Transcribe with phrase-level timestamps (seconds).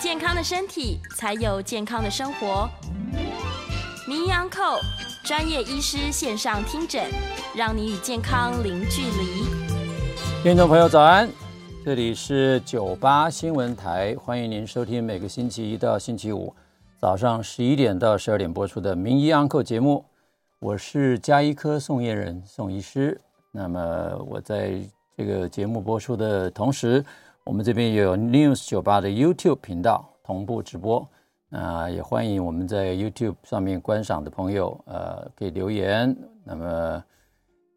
[0.00, 2.66] 健康的身体，才有健康的生活。
[4.08, 4.80] 名医昂寇
[5.22, 7.04] 专业医师线上听诊，
[7.54, 9.44] 让你与健康零距离。
[10.42, 11.28] 听众朋友早安，
[11.84, 16.54] 这里是九八新闻台，欢迎您收听每个星期一到星期五
[16.98, 20.02] 早上十一点到十二点播出的名医昂寇节目。
[20.60, 23.20] 我是家医科宋彦仁宋医师。
[23.52, 24.80] 那么我在
[25.14, 27.04] 这个节目播出的同时，
[27.50, 31.04] 我们这边也有 News 九八的 YouTube 频道同步直播，
[31.48, 36.16] 那也欢迎我们在 YouTube 上面观赏的朋友，呃，可以留言。
[36.44, 37.02] 那么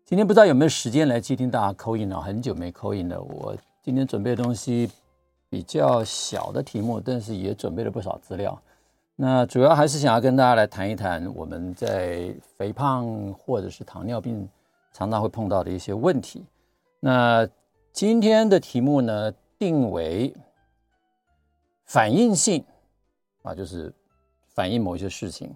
[0.06, 2.22] 今天不知道有没有时间来接听大家 call in 啊？
[2.22, 3.20] 很久没 call in 了。
[3.20, 4.88] 我今天准备的东西
[5.50, 8.56] 比较小的题目，但是也准备了不少资料。
[9.16, 14.48] 那主要还是想要跟大家来谈一谈我们在肥胖或者是糖尿病
[14.92, 16.46] 常常会碰到的一些问题。
[17.00, 17.50] 那
[17.92, 20.36] 今天的题目呢，定为
[21.86, 22.66] 反应性
[23.44, 23.94] 啊，就是
[24.48, 25.56] 反映某些事情，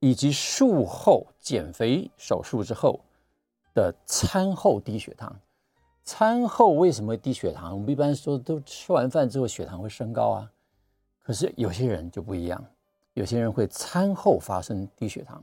[0.00, 3.00] 以及术后减肥手术之后
[3.74, 5.34] 的餐后低血糖。
[6.04, 7.72] 餐后为什么低血糖？
[7.74, 10.52] 我们一般说都吃完饭之后血糖会升高啊，
[11.22, 12.64] 可是有些人就不一样，
[13.14, 15.42] 有些人会餐后发生低血糖，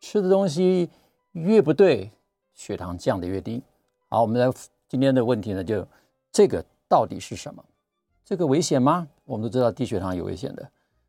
[0.00, 0.90] 吃的东西
[1.32, 2.10] 越不对，
[2.54, 3.62] 血糖降得越低。
[4.08, 4.52] 好，我们来
[4.88, 5.86] 今天的问题呢，就
[6.30, 6.64] 这个。
[6.88, 7.64] 到底是什么？
[8.24, 9.06] 这个危险吗？
[9.24, 10.68] 我们都知道低血糖有危险的。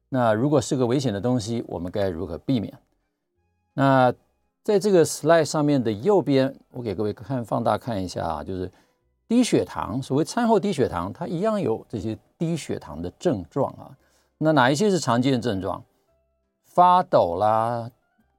[0.10, 2.74] 那如果是个危险的东西，我们该如何避免？
[3.74, 4.14] 那
[4.64, 8.72] 在这个 slide 上面的右边，我给各位看放大看一下啊，就是
[9.28, 13.98] 低血糖，所谓餐后低血糖，它一样有这些低血糖的症状啊。
[14.38, 15.84] 那哪一些是常见的症状？
[16.66, 17.90] 发抖啦、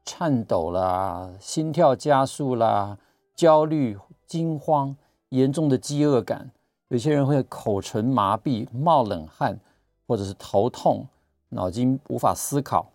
[0.04, 2.96] 颤抖啦、心跳加速啦、
[3.34, 4.96] 焦虑、惊慌、
[5.30, 6.50] 严重的饥饿感。
[6.88, 9.58] 有些人会口唇麻痹、冒冷汗，
[10.06, 11.06] 或者是头痛、
[11.50, 12.90] 脑筋无法思考，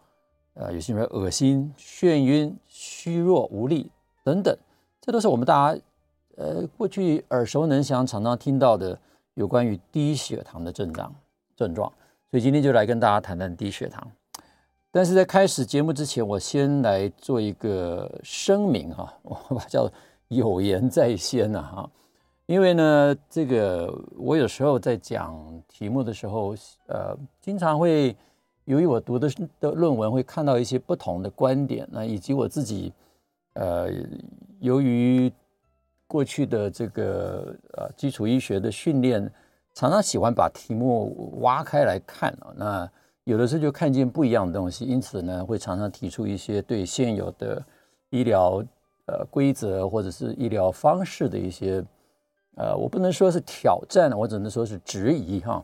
[0.55, 3.89] 呃，有些人恶心、眩晕、虚弱无力
[4.23, 4.57] 等等，
[4.99, 5.79] 这都是我们大家
[6.37, 8.97] 呃过去耳熟能详、常常听到的
[9.35, 11.13] 有关于低血糖的症状
[11.55, 11.91] 症状。
[12.31, 14.11] 所以今天就来跟大家谈谈低血糖。
[14.91, 19.87] 但是在开始节目之前，我先来做一个声明哈，我把叫
[20.29, 21.89] 有言在先呐哈。
[22.45, 25.33] 因为呢，这个我有时候在讲
[25.67, 26.53] 题目的时候，
[26.87, 28.13] 呃，经常会
[28.65, 29.29] 由于我读的
[29.61, 32.91] 的论文会看到一些不同的观点，那以及我自己，
[33.53, 33.89] 呃，
[34.59, 35.31] 由于
[36.05, 39.31] 过去的这个呃基础医学的训练，
[39.73, 42.91] 常常喜欢把题目挖开来看啊，那
[43.23, 47.65] 有的时候就看见不一样的东西，因此呢，会常常提出一些对现有的
[48.09, 48.61] 医疗
[49.05, 51.81] 呃规则或者是医疗方式的一些。
[52.55, 55.63] 呃，我不能说是挑战，我只能说是质疑哈。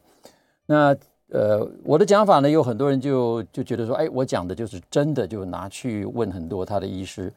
[0.65, 0.95] 那
[1.31, 7.31] 呃，我的讲法呢，有很多人就就觉得说，哎，我讲的就是真的，就拿去问很多他的医师。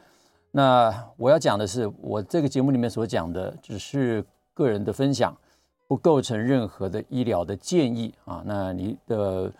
[0.50, 4.24] 那我要讲的是，我这个节目里面所讲的只是
[4.54, 5.36] 个人的分享，
[5.86, 8.42] 不构成任何的医疗的建议啊。
[8.46, 9.52] 那你的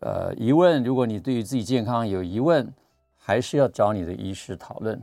[0.00, 2.68] 呃疑问，如果你对于自己健康有疑问，
[3.16, 5.00] 还是要找你的医师讨论。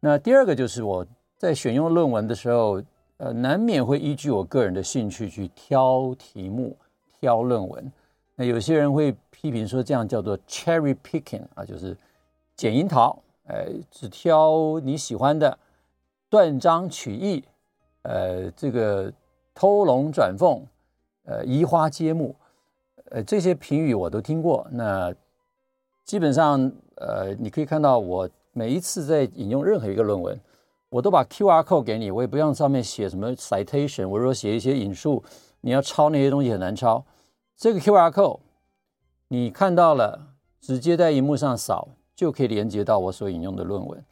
[0.00, 1.06] 那第二个就是我
[1.36, 2.82] 在选用论文的时候。
[3.18, 6.76] 呃，难免会依据我个人的兴趣去挑题目、
[7.20, 7.92] 挑论文。
[8.36, 11.96] 那有些人会批评说，这样叫做 cherry picking 啊，就是
[12.54, 15.58] 剪樱桃，哎，只挑你喜欢的，
[16.30, 17.42] 断章取义，
[18.02, 19.12] 呃，这个
[19.52, 20.64] 偷龙转凤，
[21.24, 22.36] 呃，移花接木，
[23.10, 24.64] 呃，这些评语我都听过。
[24.70, 25.12] 那
[26.04, 30.38] 基本上，呃，你可以看到我每一次在引用任何一个论文。
[30.90, 34.08] 我都把 QR code 给你，我也不用上面写什么 citation。
[34.08, 35.22] 我说写一些引述，
[35.60, 37.04] 你要抄那些东西很难抄。
[37.56, 38.40] 这个 QR code
[39.28, 44.04] 你看到了，直接在荧幕上扫就可以连接到我所引用的论文。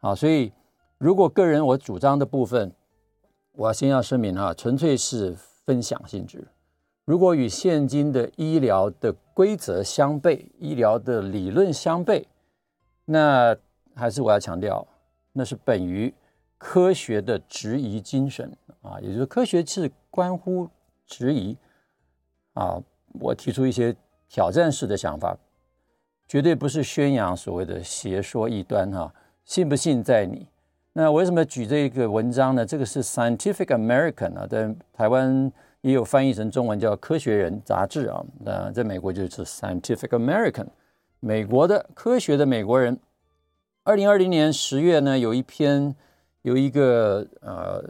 [0.00, 0.52] 好，所以
[0.98, 2.72] 如果个人我主张的部分，
[3.52, 5.34] 我要先要声明哈，纯粹是
[5.64, 6.46] 分享性质。
[7.04, 12.24] 如果与现今的医疗的规则相悖，医疗的理论相悖，
[13.06, 13.56] 那
[13.96, 14.86] 还是我要强调，
[15.32, 16.12] 那是本于。
[16.62, 20.68] 科学的质疑精神啊，也就是科学是关乎
[21.06, 21.56] 质疑
[22.52, 22.78] 啊。
[23.18, 23.96] 我提出一些
[24.28, 25.34] 挑战式的想法，
[26.28, 29.10] 绝对不是宣扬所谓的邪说异端哈，
[29.46, 30.46] 信不信在你。
[30.92, 32.66] 那为什么举这个文章呢？
[32.66, 35.50] 这个是 Scientific American 啊，在台湾
[35.80, 38.22] 也有翻译成中文叫《科学人》杂志啊。
[38.44, 40.66] 那在美国就是 Scientific American，
[41.20, 43.00] 美国的科学的美国人。
[43.82, 45.96] 二零二零年十月呢，有一篇
[46.42, 47.82] 有一个呃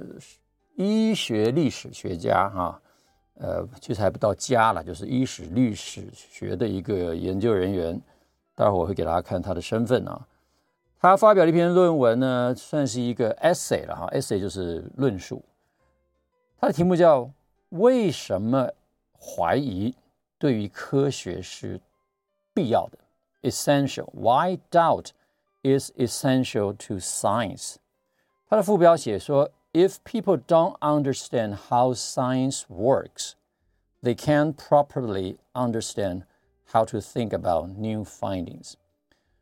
[0.77, 2.81] 医学历史学家哈，
[3.35, 8.01] 呃其实还不到家了，就是医史历史学的一个研究人员。
[8.55, 10.27] 待会儿我会给大家看他的身份啊。
[11.01, 15.43] 他发表了一篇论文呢，算是一个 essay 了哈，essay 就是论述。
[16.61, 17.29] 他的题目叫
[17.71, 18.71] “为什么
[19.19, 19.95] 怀疑
[20.39, 21.81] 对于科学是
[22.55, 22.99] 必要的
[23.51, 25.07] ”（essential）？Why doubt
[25.64, 27.76] is essential to science？
[28.48, 33.34] 他的副标写说：“If people don't understand how science works,
[34.02, 36.24] they can't properly understand
[36.72, 38.76] how to think about new findings。”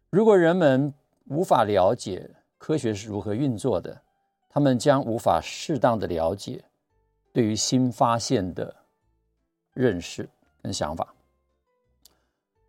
[0.09, 0.94] 如果人们
[1.25, 4.01] 无法了解科学是如何运作的，
[4.50, 6.63] 他们将无法适当的了解
[7.31, 8.75] 对于新发现的
[9.73, 10.29] 认识
[10.61, 11.13] 跟想法。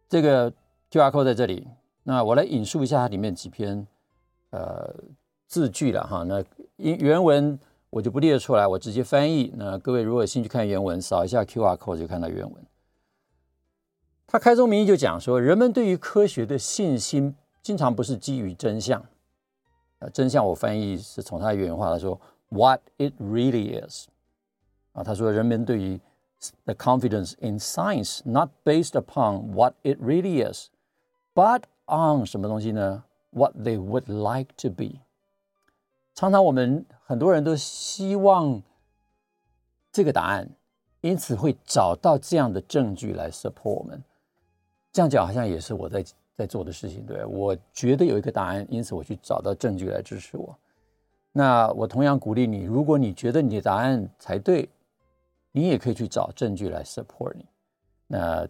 [0.09, 0.51] 这个
[0.91, 1.69] QR code 在这里，
[2.04, 3.86] 那我来引述一下它里面几篇
[4.52, 4.94] 呃
[5.48, 6.24] 字句了哈。
[6.24, 6.44] 那
[6.78, 7.60] 原原文
[7.90, 9.54] 我就不列出来，我直接翻译。
[9.58, 12.66] 那各位如果有兴趣看原文，扫一下 QR code 就看到原文。
[14.28, 17.36] 他开宗明义就讲说，人们对于科学的信心。
[17.62, 19.06] 经常不是基于真相，
[20.00, 24.08] 呃，真相我翻译是从他原话，他说 “What it really is”，
[24.94, 26.00] 啊，他说人们对于
[26.64, 34.06] “the confidence in science not based upon what it really is，but on 什么东西呢？What they would
[34.08, 35.00] like to be。
[36.16, 38.62] 常常我们很多人都希望
[39.92, 40.50] 这个答案，
[41.02, 44.04] 因此会找到这样的证据来 support 我们。
[44.92, 46.06] 这样讲好像也是我在。
[46.40, 50.58] 在做的事情，对，我觉得有一个答案，因此我去找到证据来支持我。
[51.34, 54.70] 那我同样鼓励你，如果你觉得你的答案才对，
[55.52, 57.46] 你也可以去找证据来 support 你。
[58.08, 58.48] 那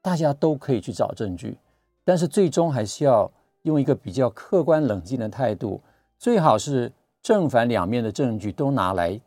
[0.00, 1.58] 大家都可以去找证据，
[2.06, 3.28] 但是最终还是要
[3.62, 5.82] 用一个比较客观冷静的态度，
[6.16, 9.20] 最好是正反两面的证据都拿来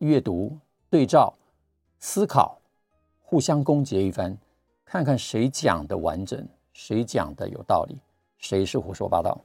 [0.00, 0.58] 阅读、
[0.90, 1.32] 对照、
[1.98, 2.58] 思考，
[3.22, 4.36] 互相攻讦一番，
[4.84, 6.46] 看看谁讲的完整。
[6.74, 7.96] 谁讲的有道理，
[8.36, 9.40] 谁是胡说八道？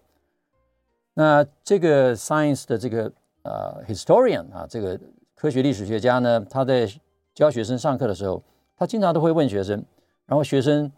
[1.14, 3.10] 那这个 science 的这个
[3.44, 5.00] 呃 historian 啊，这个
[5.34, 6.92] 科学历史学家呢，他在
[7.34, 8.44] 教学生上课的时候，
[8.76, 9.82] 他经常都会问学生，
[10.26, 10.92] 然后学生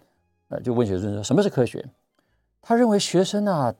[0.51, 1.83] 呃就问学生说：“什么是科学？”
[2.61, 3.73] 他认为学生啊，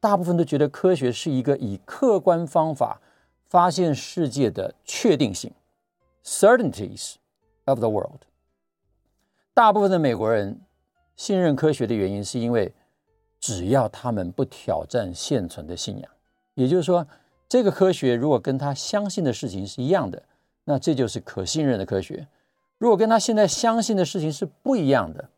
[0.00, 3.00] 大部分都觉得科学是一个以客观方法
[3.48, 5.52] 发现世界的确定性
[6.24, 7.14] （certainties
[7.66, 8.22] of the world）。
[9.54, 10.60] 大部分的美国人。
[11.18, 12.70] 信任科学的原因，是因为
[13.40, 16.10] 只要他们不挑战现存的信仰，
[16.52, 17.06] 也就是说，
[17.48, 20.22] 这个科学如果跟他相信的事情是一样的，
[20.64, 22.26] 那这就是可信任的科学；
[22.76, 25.30] 如果跟他现在相信的事情是不一样的，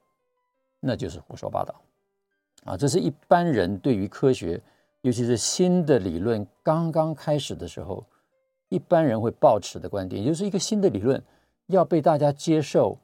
[0.80, 1.74] 那就是胡说八道。
[2.64, 4.60] 啊，这是一般人对于科学，
[5.02, 8.04] 尤其是新的理论刚刚开始的时候，
[8.68, 11.22] 一般人会抱持的观点，也就是一个新的理论
[11.66, 12.98] 要被大家接受、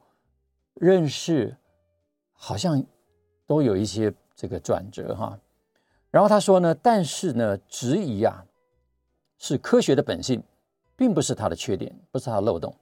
[0.73, 1.55] 认识。
[2.37, 2.83] 好像
[3.47, 5.39] 都有一些这个转折哈，
[6.11, 8.45] 然后他说呢，但是呢，质疑啊
[9.37, 10.43] 是科学的本性，
[10.97, 12.75] 并不是它的缺点，不是它的漏洞。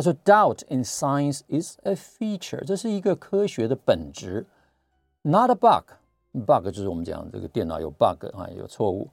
[0.00, 4.46] 他说，Doubt in science is a feature，这是一个科学的本质
[5.20, 5.92] ，not a bug。
[6.46, 9.10] bug 就是我们讲这个电脑有 bug 啊，有错误，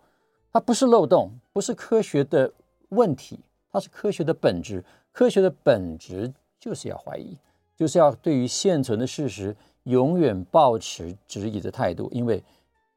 [0.54, 2.50] 它不是漏洞，不是科学的
[2.90, 3.38] 问题，
[3.70, 4.82] 它是科学的本质。
[5.12, 7.38] 科学的本质就是要怀疑，
[7.76, 9.54] 就是要对于现存的事实。
[9.84, 12.44] 永远抱持质疑的态度，因为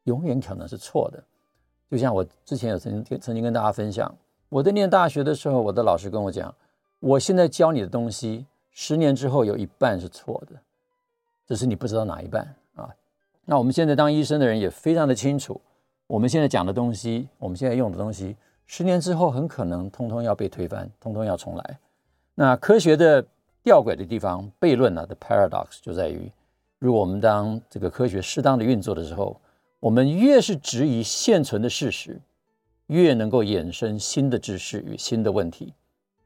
[0.04, 1.22] 永远可能是错的。
[1.88, 4.12] 就像我之前有曾经曾经跟大家分享，
[4.48, 6.52] 我在念大学的时候，我的老师跟我讲，
[7.00, 10.60] 我现在教你的东西，十年之后有一半是错的，
[11.46, 12.88] 只是你不知道哪一半啊。
[13.46, 15.60] 那我们现在当医生的人也非常的清楚，
[16.06, 21.78] 我们现在讲的东西，我们现在用的东西，十年之后很可能通通要被推翻，通通要重来。
[22.34, 23.26] 那科学的
[23.62, 26.30] 吊诡的地方，悖论呢的 paradox 就在于。
[26.78, 29.40] 如果我们当这个科学适当的运作的时候，
[29.80, 32.20] 我们越是质疑现存的事实，
[32.86, 35.74] 越能够衍生新的知识与新的问题，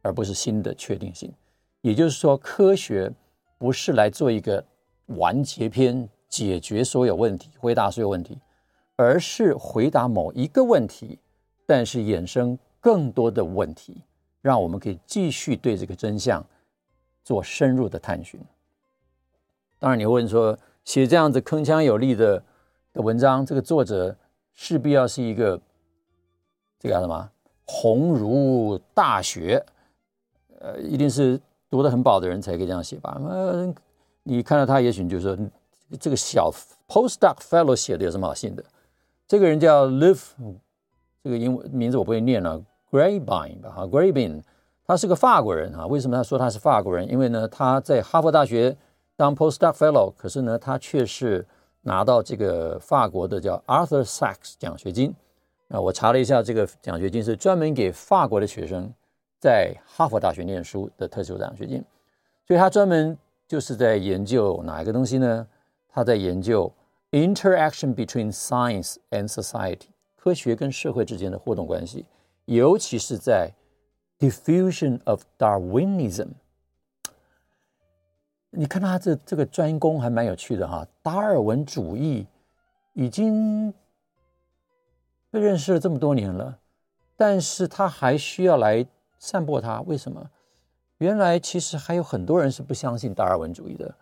[0.04, 1.32] 而不是新的确定性。
[1.80, 3.10] 也就是说，科学
[3.58, 4.64] 不是来做一个
[5.06, 8.38] 完结篇，解决所有问题，回答所有问题，
[8.96, 11.18] 而是回答某一个问题，
[11.66, 14.02] 但是衍生更多的问题，
[14.40, 16.44] 让我们可以继续对这个真相
[17.22, 18.40] 做深入的探寻。
[19.78, 22.42] 当然，你会问说，写这样子铿锵有力的
[22.92, 24.16] 的文章，这个作者
[24.52, 25.60] 势必要是一个
[26.78, 27.30] 这个叫什么
[27.66, 29.64] 鸿儒大学，
[30.60, 33.20] 呃，一定是读得很饱的人才可以这样写吧？
[33.24, 33.74] 呃，
[34.22, 35.36] 你看到他，也许你就说
[36.00, 36.50] 这个小
[36.88, 38.64] postdoc fellow 写的有什么好信的？
[39.26, 40.20] 这个人叫 Liv，
[41.22, 43.70] 这个英文名字我不会念了 grabin 吧？
[43.70, 44.42] 哈 grabin
[44.86, 45.86] 他是个法国人啊。
[45.86, 47.10] 为什么他说他是法国人？
[47.10, 48.76] 因为呢，他在哈佛大学
[49.16, 51.46] 当 postdoc fellow，可是呢，他却是
[51.82, 55.14] 拿到这个法国的叫 Arthur Sachs 奖学金。
[55.68, 58.92] 啊，我查了一下，这个奖学金是专门给法国的学生
[59.44, 61.84] 在哈佛大学念书的特殊奖学金。
[62.46, 65.46] 所以他专门就是在研究哪一个东西呢？
[65.88, 66.72] 他在研究。
[67.10, 69.86] Interaction between science and society，
[70.16, 72.06] 科学跟社会之间的互动关系，
[72.46, 73.52] 尤其是在
[74.18, 76.30] diffusion of Darwinism。
[78.50, 82.26] 你看他这这个专攻还蛮有趣的哈，达尔文主义
[82.94, 83.72] 已经
[85.30, 86.58] 被认识了这么多年了，
[87.16, 88.84] 但是他还需要来
[89.24, 90.22] 散播它，为什么？
[90.98, 93.94] 原来其实还有很多人是不相信达尔文主义的。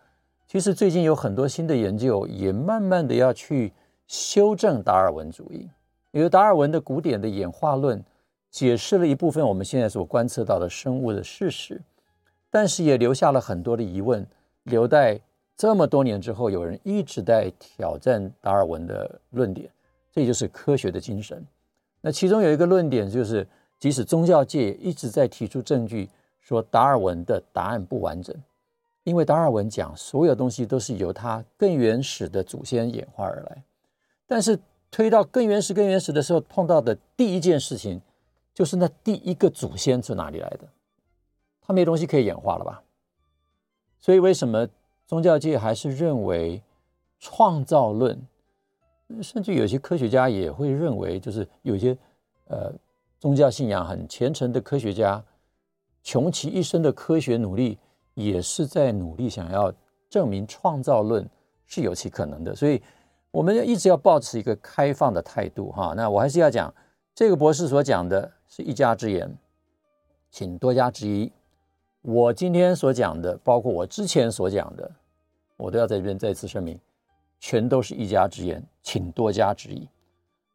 [0.49, 3.73] 其实最近有很多新的研究，也慢慢的要去
[4.09, 5.71] 修正达尔文主义。
[6.11, 8.05] 因为达尔文的古典的演化论
[8.51, 11.81] 解释了一部分我们现在所观测到的生物的事实，
[12.51, 14.27] 但是也留下了很多的疑问，
[14.65, 15.21] 留待
[15.57, 19.71] 这么多年之后，有人一直在挑战达尔文的论点。
[20.11, 21.47] 这就是科学的精神。
[22.01, 23.47] 那其中有一个论点就是，
[23.83, 26.09] 即使宗教界一直在提出证据，
[26.41, 28.33] 说达尔文的答案不完整。
[29.03, 33.65] 因为达尔文讲，所有东西都是由他更原始的祖先演化而来，
[34.25, 34.57] 但是
[34.89, 38.01] 推到更原始、更原始的时候，碰到的第一件事情，
[38.55, 40.69] 就是那第一个祖先是哪里来的？
[41.61, 42.85] 他没东西可以演化了吧？
[43.99, 44.69] 所以为什么
[45.09, 46.63] 宗教界还是认为
[47.19, 48.17] 创造论？
[49.21, 51.99] 甚至有些科学家也会认为，就是有些
[52.47, 52.73] 呃
[53.23, 55.23] 宗教信仰很虔诚的科学家，
[56.03, 57.79] 穷其一生的科学努力。
[58.15, 59.73] 也是在努力想要
[60.11, 61.27] 证明创造论
[61.65, 62.83] 是有其可能的，所以
[63.31, 65.95] 我们要一直要保持一个开放的态度哈。
[65.97, 66.73] 那我还是要讲，
[67.15, 69.35] 这个博士所讲的是一家之言，
[70.31, 71.33] 请多加质疑。
[72.03, 74.91] 我今天所讲的，包括我之前所讲的，
[75.57, 76.79] 我都要在这边再次声明，
[77.41, 79.89] 全都是一家之言，请多加质疑。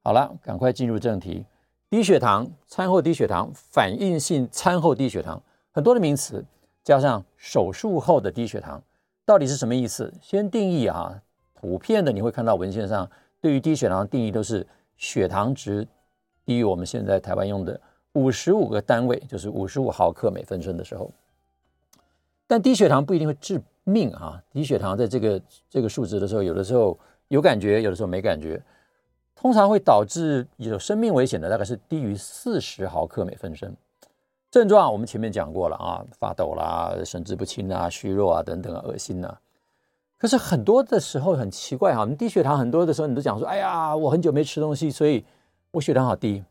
[0.03, 1.43] 好了，赶快进入正题。
[1.89, 5.41] 低血糖、餐后低血糖、反应性餐后低血糖，
[5.72, 6.44] 很多的名词。
[6.84, 8.82] 加上手术后的低血糖，
[9.25, 10.13] 到底是什么意思？
[10.22, 11.22] 先定义啊，
[11.53, 13.10] 普遍的你会看到文献上
[13.41, 14.65] 对于低血糖的定义都是
[14.96, 15.86] 血糖值
[16.46, 17.77] 低于我们现在台湾用的
[18.13, 21.12] 五十五个单位，就是五十五毫克每分升的时候。
[22.48, 28.63] 但低血糖不一定会致命啊，低血糖在这个这个数值的时候，有的时候有感觉，有的时候没感觉。
[29.39, 33.74] 通常会导致有生命危险的大概是低于四十毫克每分升。
[34.50, 39.38] 症状我们前面讲过了啊，发抖啦、神志不清啊、虚弱啊等等啊、恶心呐、
[40.17, 45.24] 可是很多的时候很奇怪哈，你低血糖很多的时候你都讲说，哎呀，我很久没吃东西，所以
[45.70, 46.44] 我血糖好低，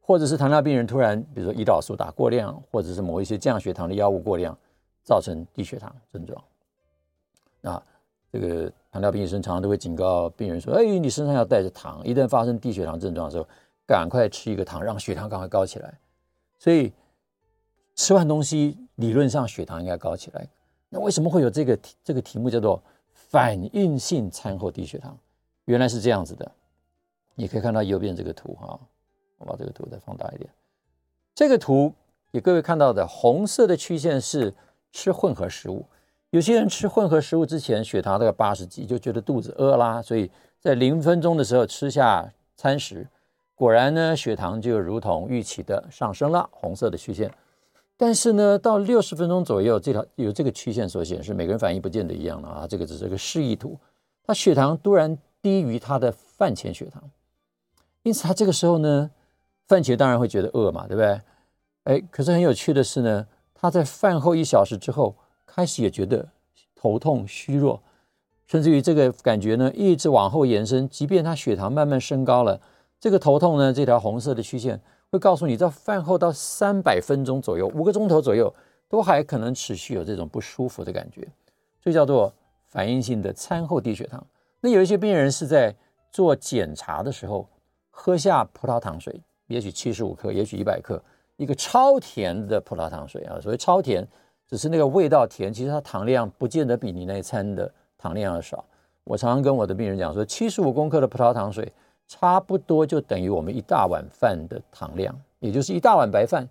[0.00, 4.56] 或者是糖尿病人突然比如说胰岛素打过量，或者是某一些降血糖的药物过量，
[5.04, 6.42] 造成低血糖症状。
[7.60, 7.80] 那
[8.32, 13.46] 这个糖尿病医生常常都会警告病人说，哎，你身上要带着糖，一旦发生低血糖症状的时候，
[13.86, 15.98] 赶快吃一个糖，让血糖赶快高起来。
[16.58, 16.92] 所以。
[17.98, 20.46] 吃完东西，理论上血糖应该高起来。
[20.90, 22.82] 那为什么会有这个这个题目叫做
[23.14, 25.16] 反应性餐后低血糖？
[25.64, 26.52] 原来是这样子的。
[27.34, 28.78] 你可以看到右边这个图哈，
[29.38, 30.46] 我把这个图再放大一点。
[31.34, 31.90] 这个图
[32.30, 34.52] 给各位看到的红色的曲线是
[34.92, 35.82] 吃混合食物。
[36.30, 40.30] 有些人吃混合食物之前血糖大概八十几，就觉得肚子饿啦，所以
[40.60, 43.06] 在零分钟的时候吃下餐食，
[43.54, 47.32] 果然呢血糖就如同预期的上升了，红色的曲线。
[47.96, 52.66] 但是呢，到六十分钟左右，这条有这个曲线所显示，每个人反应不见得一样了啊。
[52.66, 53.78] 这个只是个示意图，
[54.22, 57.02] 他血糖突然低于他的饭前血糖，
[58.02, 59.10] 因此他这个时候呢，
[59.66, 61.20] 饭前当然会觉得饿嘛，对不对？
[61.84, 65.16] 哎，可是很有趣的是呢，他在饭后一小时之后
[65.56, 66.28] 开始也觉得
[66.74, 67.82] 头痛、虚弱，
[68.46, 72.60] 甚至于这个感觉呢一直往后延伸，即便他血糖慢慢升高了，
[73.00, 74.78] 这个头痛呢，这条红色的曲线。
[75.08, 78.52] 会告诉你，在饭后到三百分钟左右，五个钟头左右，
[78.88, 81.26] 都还可能持续有这种不舒服的感觉，
[81.80, 82.30] 这叫做
[82.66, 84.26] 反应性的餐后低血糖。
[84.60, 85.74] 那有一些病人是在
[86.10, 87.48] 做检查的时候
[87.88, 91.00] 喝下葡萄糖水，也许七十五克，也许一百克，
[91.36, 93.38] 一个超甜的葡萄糖水啊。
[93.40, 94.06] 所谓超甜，
[94.48, 98.64] 只是那个味道甜，其实它糖量不见得比你那一餐的糖量要少。
[99.04, 101.72] 我常常跟我的病人讲说，七十五公克的葡萄糖水，
[102.08, 106.48] 差不多就等于我们一大碗饭的糖量，也就是一大碗白饭。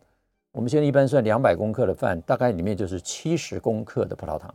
[0.51, 4.53] 我们现在一般算两百公克的饭，大概里面就是七十公克的葡萄糖。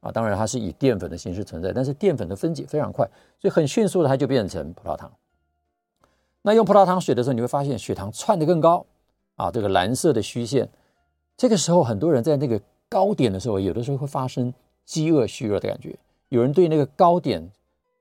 [0.00, 3.04] 啊，当然它是以淀粉的形式存在，但是淀粉的分解非常快，
[3.40, 5.10] 所以很迅速的它就变成葡萄糖。
[6.42, 8.86] 那用葡萄糖水的时候，你会发现血糖窜得更高
[9.34, 10.68] 啊，这个蓝色的虚线。
[11.38, 14.52] 这个时候很多人在那个高点的时候，有的时候会发生
[14.84, 15.96] 饥饿虚弱的感觉。
[16.30, 17.48] 有人对那个高点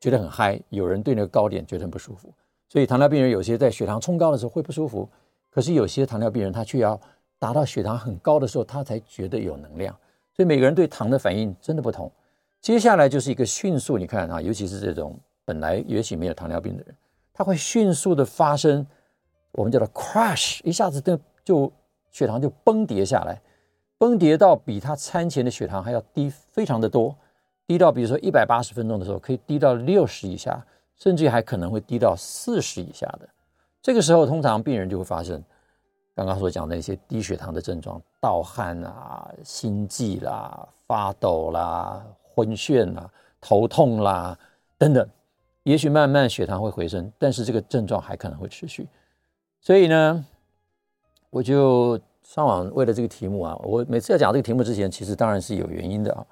[0.01, 2.34] 觉得很嗨，有人对那个高点觉得很不舒服。
[2.67, 5.08] 所以糖尿病人有些在血糖冲高的时候会不舒服，
[5.51, 7.00] 可是有些糖尿病人他却要
[7.38, 9.96] 达到血糖很高的时候，他才觉得有能量。
[10.36, 12.12] 所以每个人对糖的反应真的不同。
[12.60, 15.15] 接下来就是一个迅速，你看啊，尤其是这种
[15.46, 16.96] 本来也许没有糖尿病的人，
[17.32, 18.86] 他会迅速的发生，
[19.51, 21.72] 我们叫做 crash，一下子就就
[22.17, 23.39] 血糖就崩跌下来，
[24.00, 27.15] 崩跌到比他餐前的血糖还要低非常的多，
[27.67, 33.29] 低到比如说一百八十分钟的时候可以低到六十以下，甚至还可能会低到四十以下的。
[33.83, 35.43] 这个时候通常病人就会发生。
[36.15, 43.07] 刚刚所讲的那些低血糖的症状，盗汗啊、心悸啦、发抖啦、昏眩啦、
[43.39, 44.36] 头痛啦
[44.79, 45.07] 等等，
[45.62, 48.88] 也许慢慢血糖会回升，但是这个症状还可能会持续。
[49.62, 50.25] 所以呢，
[51.29, 56.25] 我就上网为了这个题目啊，我每次要讲这个题目之前，其实当然是有原因的啊。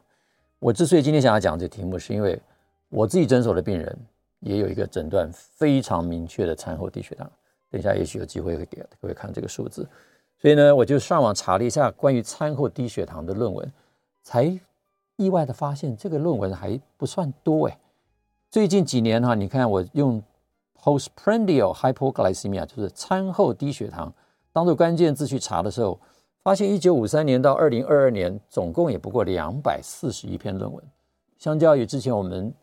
[0.60, 2.42] 我之所以今天想要讲这个题目，是因为
[2.90, 3.98] 我自己诊所的病人
[4.40, 7.30] 也有一个诊断非常明确的餐后低血糖。
[7.70, 9.86] 等一下，也许有机会会给各位看这个数字，
[10.40, 13.70] 所以呢，我就上网查了一下关于餐后低血糖的论文，
[14.24, 14.58] 才
[15.18, 17.78] 意外的发现这个论文还不算多哎。
[18.50, 20.24] 最近几年哈，你看我用
[20.82, 24.14] postprandial hypoglycemia，就是餐后低血糖，
[24.56, 26.00] 当做关键字去查的时候，
[26.42, 30.82] 发现一九五三年到二零二二年总共也不过两百四十一篇论文，
[31.38, 32.54] 相较于之前我们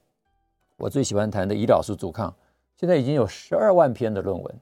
[0.79, 2.35] 我最喜欢谈的胰岛素阻抗，
[2.79, 4.55] 现在已经有十二万篇的论文。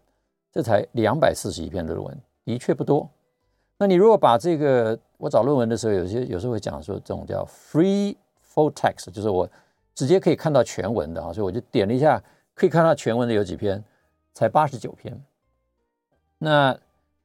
[0.51, 3.09] 这才两百四十一篇论文，的确不多。
[3.79, 8.17] 那你如果把这个，我找论文的时候，有些有时候会讲说，这种叫 free
[8.53, 9.49] full text，就是我
[9.95, 12.21] 直接可以看到全文的哈，所以我就点了一下，
[12.55, 13.81] 可以看到全文的有几篇，
[14.35, 15.17] 才八十九篇。
[16.39, 16.77] 那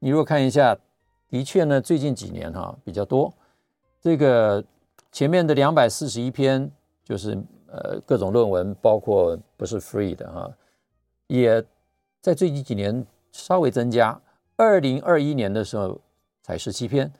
[0.05, 0.77] 你如果看一下，
[1.27, 3.33] 的确呢，最近几年哈比较多，
[3.99, 4.63] 这个
[5.11, 6.69] 前面的两百四十一篇
[7.03, 10.51] 就是呃各种论文，包括不是 free 的哈，
[11.25, 11.59] 也
[12.21, 13.03] 在最近几年。
[13.31, 14.17] 稍微增加，
[14.55, 15.99] 二零二一年的时候
[16.41, 17.11] 才十七篇，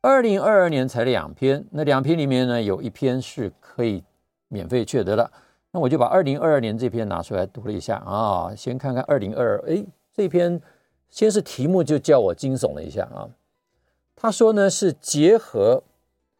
[0.00, 1.62] 二零二二年才两篇。
[1.72, 4.02] 那两篇里面呢，有一篇是可以
[4.48, 5.30] 免费取得的。
[5.72, 9.64] 那我就把二零二二年这篇拿出来读了一下啊，先看看二零二二。
[9.68, 10.58] 哎，这篇
[11.10, 13.28] 先是题目就叫我惊悚了一下啊。
[14.14, 15.82] 他说呢是结合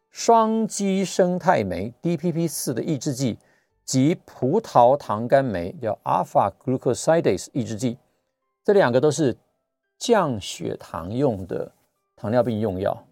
[0.09, 3.37] 双基生态酶 DPP 四的抑制剂
[3.85, 7.97] 及葡萄糖苷酶，叫 Alpha Glucosidase 抑制剂。
[8.63, 9.35] 这两个都是
[9.97, 11.71] 降血糖用的
[12.15, 13.05] 糖尿病用药，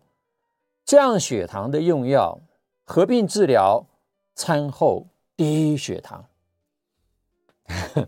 [0.86, 2.40] 降血糖的用药
[2.84, 3.86] 合并治疗
[4.36, 6.26] 餐后低血糖。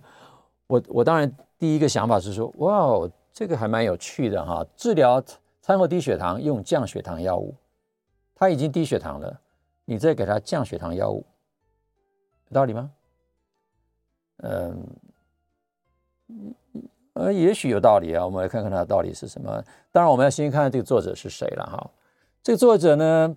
[0.68, 3.10] 我我当然第一个想法是说，哇，
[3.40, 4.68] 这个还蛮有趣的哈！
[4.76, 5.24] 治疗
[5.62, 7.56] 餐后低血糖用降血糖药物，
[8.36, 9.40] 他已经低血糖了，
[9.86, 11.26] 你再给他降血糖药物，
[12.50, 12.92] 有道理吗？
[14.40, 14.86] 嗯。
[17.14, 19.64] 呃，也许有道理啊，我们来看看它的道理是什么。
[19.90, 21.92] 当然，我们要先看看这个作者是谁了哈。
[22.44, 23.34] 这个作者呢，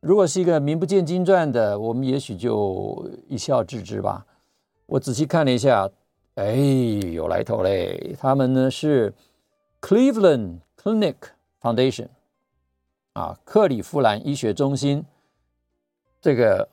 [0.00, 4.26] 如果是一个名不见经传的，我们也许就一笑置之吧。
[4.84, 5.88] 我仔细看了一下，
[6.34, 6.56] 哎，
[7.14, 8.14] 有来头嘞。
[8.20, 9.14] 他们呢是
[9.86, 11.14] Cleveland Clinic
[11.62, 12.08] Foundation
[13.12, 15.04] 啊，克里夫兰医学中心
[16.20, 16.68] 这个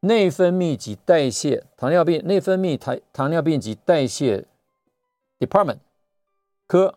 [0.00, 4.44] 内分泌及代谢糖尿病内分泌糖糖尿病及代谢
[5.38, 5.78] Department。
[6.66, 6.92] 科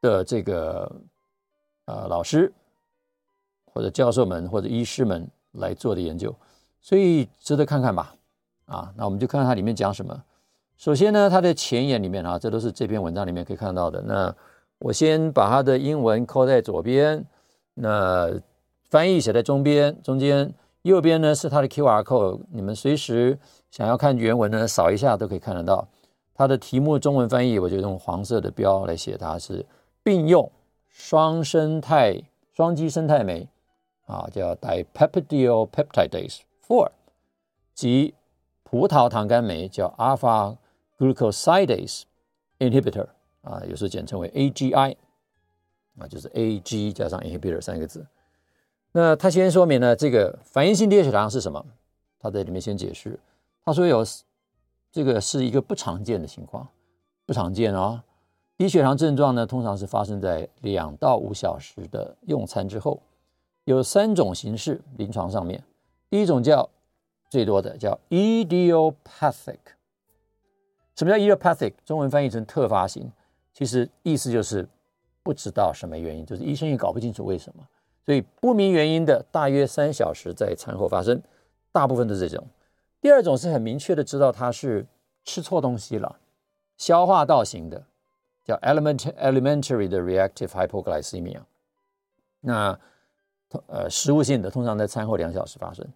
[0.00, 0.90] 的这个
[1.84, 2.50] 呃老师
[3.66, 6.34] 或者教授们或者医师们来做的研究，
[6.80, 8.16] 所以值得看看吧。
[8.64, 10.24] 啊，那我们就看看它里面讲什么。
[10.78, 14.00] 首先呢，它的前言里面啊，这都是这篇文章里面可以看到的。
[14.00, 14.34] 那
[14.82, 17.24] 我先把它的英文扣在左边，
[17.74, 18.30] 那
[18.90, 23.38] 翻译写在中边中间，右边呢是它的 QR code，你们随时
[23.70, 25.86] 想要看原文呢，扫一下都可以看得到。
[26.34, 29.64] 它的题目中文翻译，我就用黄色的标来写，它是
[30.02, 30.50] 并用
[30.88, 32.20] 双生态
[32.52, 33.48] 双基生态酶
[34.06, 36.90] 啊，叫 dipeptidyl peptidase four
[37.74, 38.14] 及
[38.64, 40.56] 葡萄糖苷酶叫 alpha
[40.98, 42.02] glucosidase
[42.58, 43.06] inhibitor
[43.42, 44.96] 啊，有时候简称为 AGI，
[45.98, 48.04] 啊，就是 AG 加上 inhibitor 三个字。
[48.92, 51.64] 那他先说明呢，这个反应性低血糖是什么？
[52.18, 53.18] 他在里面先解释，
[53.64, 54.04] 他说有
[54.90, 56.68] 这个是一个不常见的情况，
[57.26, 58.02] 不常见啊、哦。
[58.58, 63.02] 低血糖症状呢，通常是发生在两到五小时的用餐之后，
[63.64, 65.64] 有三种形式，临床上面，
[66.08, 66.68] 第一种叫
[67.28, 69.58] 最多的叫 idiopathic。
[70.94, 71.72] 什么叫 idiopathic？
[71.84, 73.10] 中文翻译成特发型，
[73.52, 74.66] 其实意思就是
[75.22, 77.62] 不知道什么原因，就是医生也搞不清楚为什么。
[78.04, 81.22] 所以不明原因的，大约三小时在餐后发生，
[81.70, 82.46] 大部分都是这种。
[83.00, 84.86] 第二种是很明确的知道他是
[85.24, 86.18] 吃错东西了，
[86.76, 87.84] 消化道型的，
[88.44, 91.40] 叫 elementary elementary 的 reactive hypoglycemia。
[92.40, 92.78] 那
[93.66, 95.86] 呃食物性的，通常在餐后两小时发生。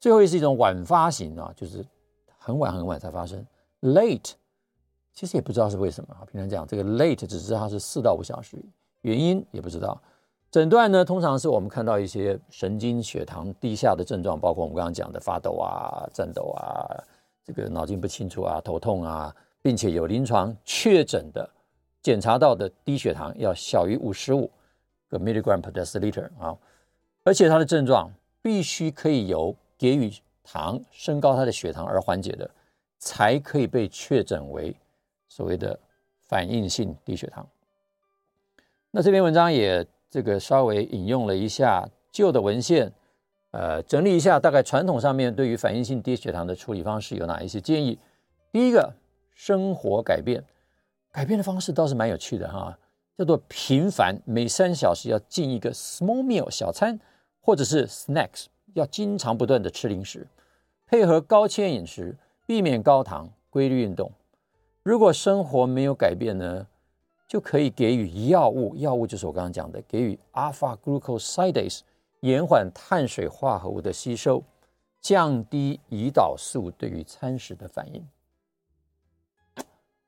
[0.00, 1.84] 最后是一种晚发型啊，就是
[2.38, 3.46] 很晚很晚才发生。
[3.82, 4.32] late
[5.16, 8.62] 其实也不知道是为什么啊，平常讲这个 late 只知道它是四到五小时，
[9.00, 9.98] 原因也不知道。
[10.50, 17.02] 诊断呢，通常是我们看到一些神经血糖低下的症状，包括我们刚刚讲的发抖啊、颤抖啊、
[17.42, 21.48] 这个脑筋不清楚啊、头痛啊，并且有临床确诊的、
[22.02, 24.50] 检查到的低血糖要小于五十五
[25.08, 26.54] 个 milligram per deciliter 啊，
[27.24, 30.12] 而且它的症状必须可以由给予
[30.44, 32.50] 糖升高它的血糖而缓解的，
[32.98, 34.76] 才可以被确诊为
[35.36, 35.78] 所谓的
[36.26, 37.46] 反应性低血糖。
[38.90, 39.86] 那这篇文章也。
[40.08, 42.90] 这个稍微引用了一下旧的文献，
[43.50, 47.98] 呃，整理一下大概传统上面对于反应性低血糖的处理方式有哪一些建议。
[48.52, 48.94] 第一个，
[49.34, 50.42] 生活改变，
[51.10, 52.78] 改变的方式倒是蛮有趣的哈，
[53.18, 56.98] 叫做频繁，每三小时要进一个 small meal 小餐，
[57.40, 60.26] 或者是 snacks，要经常不断的吃零食，
[60.86, 64.10] 配合高纤饮食，避免高糖，规律运动。
[64.86, 66.64] 如果生活没有改变呢？
[67.26, 71.80] 就可以给予药物，药物就是我刚刚讲的，给予 alpha glucosidase，
[72.20, 74.40] 延缓碳水化合物的吸收，
[75.00, 78.08] 降低胰岛素对于餐食的反应。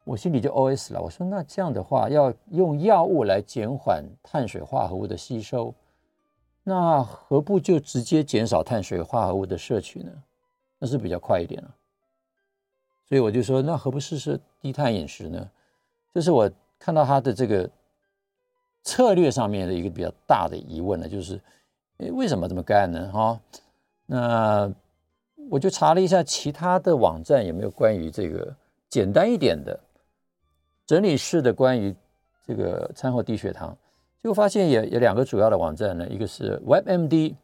[0.04, 5.74] 我心里就 OS 了，我说那这样的话，要用药物来减缓碳水化合物的吸收，
[6.62, 10.12] 那何不就直接减少碳水化合物的摄取呢？
[10.78, 11.74] 那是比较快一点了。
[13.08, 15.50] 所以我就说，那何不试试低碳饮食呢？
[16.12, 16.50] 这是我。
[16.80, 17.68] 看到他的这个
[18.84, 21.34] 策略上面的一个比较大的疑问呢，就是，
[21.96, 23.10] 诶，为什么这么干呢？
[23.12, 23.40] 哈，
[24.06, 24.72] 那
[25.50, 28.54] 我就查了一下其他的网站有没有关于这个
[28.88, 29.76] 简单一点的
[30.86, 31.92] 整理式的关于
[32.46, 33.76] 这个餐后低血糖，
[34.22, 37.34] 结果发现也有两个主要的网站呢，一个是 WebMD，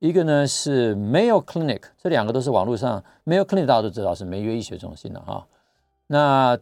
[0.00, 5.46] 一个呢是 Mayo Clinic，这两个都是网络上 Mayo Clinic 大家都知道是梅约医学中心的哈，
[6.08, 6.58] 那。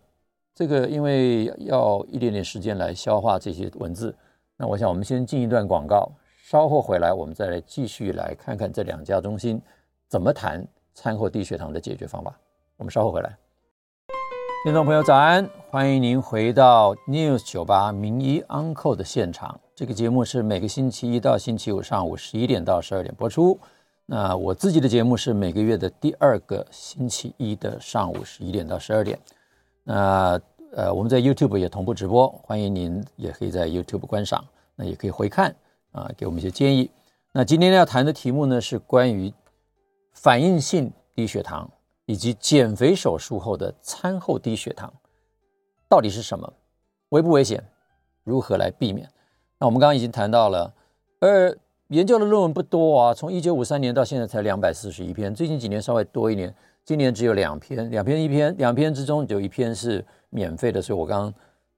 [0.54, 4.12] 这个因为要一点点时间来消化这些文字，
[4.56, 6.10] 那我想我们先进一段广告，
[6.42, 9.62] 稍后回来我们再来继续来看看这两家中心
[10.08, 12.36] 怎么谈餐后低血糖的解决方法。
[12.76, 13.38] 我们稍后回来。
[14.64, 19.60] 听众朋友早安，欢迎您回到 News 九八名医 Uncle 的现场。
[19.74, 23.60] 这个节目是每个星期一到星期五上午十一点到十二点播出。
[24.06, 29.18] 那我自己的节目是每个月的第二个星期一的上午十一点到十二点。
[29.84, 30.40] 那
[30.72, 34.42] 呃，我们在 YouTube 也同步直播，欢迎您也可以在 YouTube 观赏，
[34.74, 35.54] 那也可以回看
[35.92, 36.90] 啊，给我们一些建议。
[37.30, 39.30] 那今天要谈的题目呢，是关于
[40.14, 41.70] 反应性低血糖
[42.06, 44.90] 以及减肥手术后的餐后低血糖
[45.88, 46.52] 到底是什么，
[47.10, 47.62] 危不危险，
[48.24, 49.08] 如何来避免？
[49.58, 50.72] 那我们刚刚已经谈到了，
[51.20, 51.56] 而
[51.88, 56.54] 研究的论文不多啊，从一九五三年到现在才两百四十一篇，最近几年稍微多一点。
[56.84, 61.30] 今年只有两篇，两篇一篇，两篇之中有一篇是免费的，所以我刚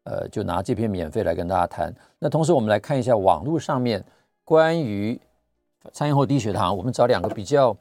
[0.04, 1.92] 呃就拿这篇免费来跟大家谈。
[2.20, 4.04] 那同时我们来看一下网络上面
[4.44, 5.20] 关于
[5.92, 7.76] 餐饮后低血糖，我们找两个比较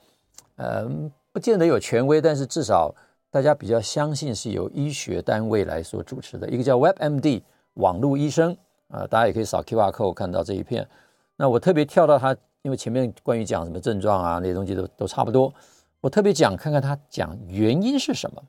[0.55, 0.89] 呃
[1.31, 2.91] 不见得有权威，但是至少
[3.31, 7.41] 大家比较相信是由医学单位来所主持的，一个叫 WebMD
[7.75, 8.55] 网络医生
[8.87, 10.87] 啊、大家也可以扫 QR code 看到这一片。
[11.35, 15.53] 那我特别跳到他，因为前面关于讲什么症状啊那些东西都都差不多。
[16.01, 18.43] 我特别讲，看看他讲原因是什么。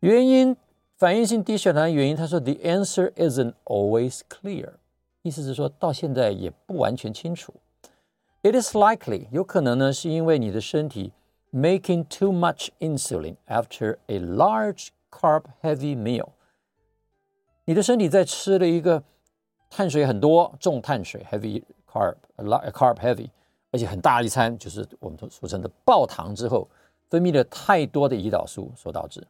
[0.00, 0.56] 原因，
[0.96, 4.74] 反应性低血糖的原因，他说 “The answer isn't always clear”，
[5.22, 7.52] 意思是说到现在也不完全清楚。
[8.42, 11.12] It is likely，有可能呢，是因为你的身体
[11.51, 16.29] making too much insulin after a large carb-heavy meal，
[17.65, 19.03] 你的身体在吃了一个
[19.69, 23.29] 碳水很多、重碳水 heavy carb，carb-heavy。
[23.71, 26.69] 而且很大一餐，就是我们所俗称的爆糖之后，
[27.09, 29.27] 分泌了太多的胰岛素所导致。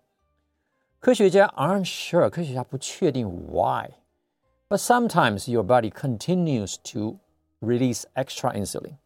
[1.00, 7.19] 科学家 aren't sure，科学家不确定 why，but sometimes your body continues to
[7.62, 8.98] release extra insulin。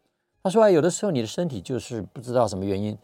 [0.43, 2.97] 他说啊，有的时候你的身体就是不知道什么原因，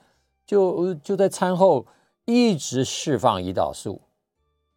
[0.46, 1.86] 就就在餐后
[2.26, 4.02] 一直释放胰岛素。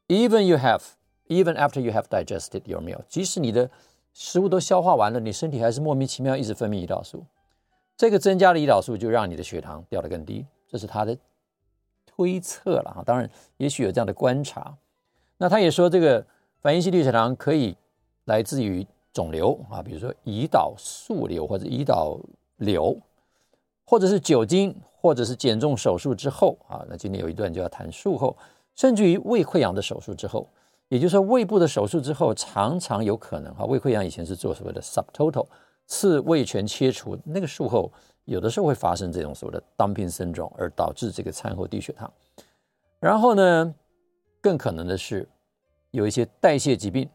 [0.06, 0.80] Even you have,
[1.26, 3.68] even after you have digested your meal，即使你的
[4.12, 7.24] 食物都消化完了，你身体还是莫名其妙一直分泌胰岛素。
[7.96, 11.18] 这个增加的胰岛素就让你的血糖掉得更低，这是他的
[12.06, 13.02] 推测了啊。
[13.04, 14.72] 当然，也许有这样的观察。
[15.38, 16.24] 那他也说，这个
[16.60, 17.76] 反应性低血糖可以
[18.26, 22.20] 来自于肿瘤啊，比如说胰岛素瘤或者胰岛。
[22.62, 22.96] 瘤，
[23.84, 28.36] 或者是酒精，或者是减重手术之后啊，那今天有一段就要谈术后，
[28.74, 30.48] 甚至于胃溃疡的手术之后，
[30.88, 35.46] 也就是说胃部的手术之后，常常有可能哈，胃溃疡以前是做所谓的 subtotal
[35.86, 37.92] 次胃全切除，那个术后
[38.24, 42.10] 有的时候会发生这种所谓的 dumping syndrome，而导致这个餐后低血糖。
[43.00, 43.74] 然后呢，
[44.40, 45.28] 更可能的是
[45.90, 47.08] 有一些代谢疾病，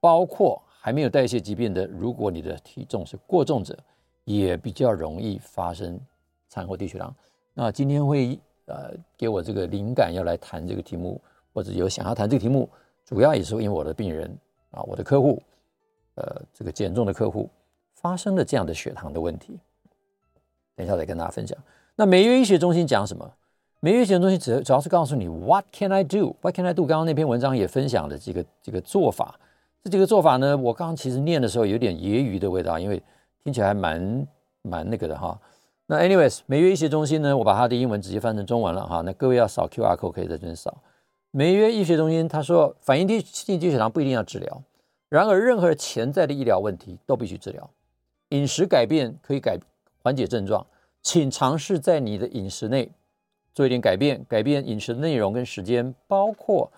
[0.00, 3.76] 包括还没有代谢疾病的，如果你的体重是过重者。
[4.26, 5.98] 也比较容易发生
[6.48, 7.14] 餐后低血糖。
[7.54, 11.20] 那今天会呃给我这个灵感要来谈这个题目，
[11.54, 12.68] 或者有想要谈这个题目，
[13.04, 14.28] 主要也是因为我的病人
[14.72, 15.40] 啊，我的客户，
[16.16, 17.48] 呃，这个减重的客户
[17.94, 19.58] 发生了这样的血糖的问题。
[20.74, 21.56] 等一下再跟大家分享。
[21.94, 23.32] 那美约医学中心讲什么？
[23.78, 26.84] 美约医学中心主主要是告诉你 What can I do？What can I do？
[26.84, 29.38] 刚刚那篇文章也分享了几个这个做法。
[29.84, 33.00] 这几个做法呢，我刚刚其实念的时候有点揶揄的味道，因为。
[33.46, 34.26] 听起来还蛮
[34.62, 35.40] 蛮那个的哈。
[35.86, 39.02] 那 anyways，美约医学中心呢，我把它的英文直接翻成中文了哈。
[39.02, 40.82] 那各位要扫 QR code 可以在这边扫。
[41.30, 44.64] 美约医学中心他说，反应性低血糖不一定要治疗，
[45.08, 47.70] 然而任何潜在的医疗问题都必须治疗。
[48.30, 49.56] 饮食改变可以改
[50.02, 50.66] 缓解症状，
[51.00, 52.90] 请尝试在你的饮食内
[53.54, 56.68] 做一点改变，改变饮食内容跟时间，包括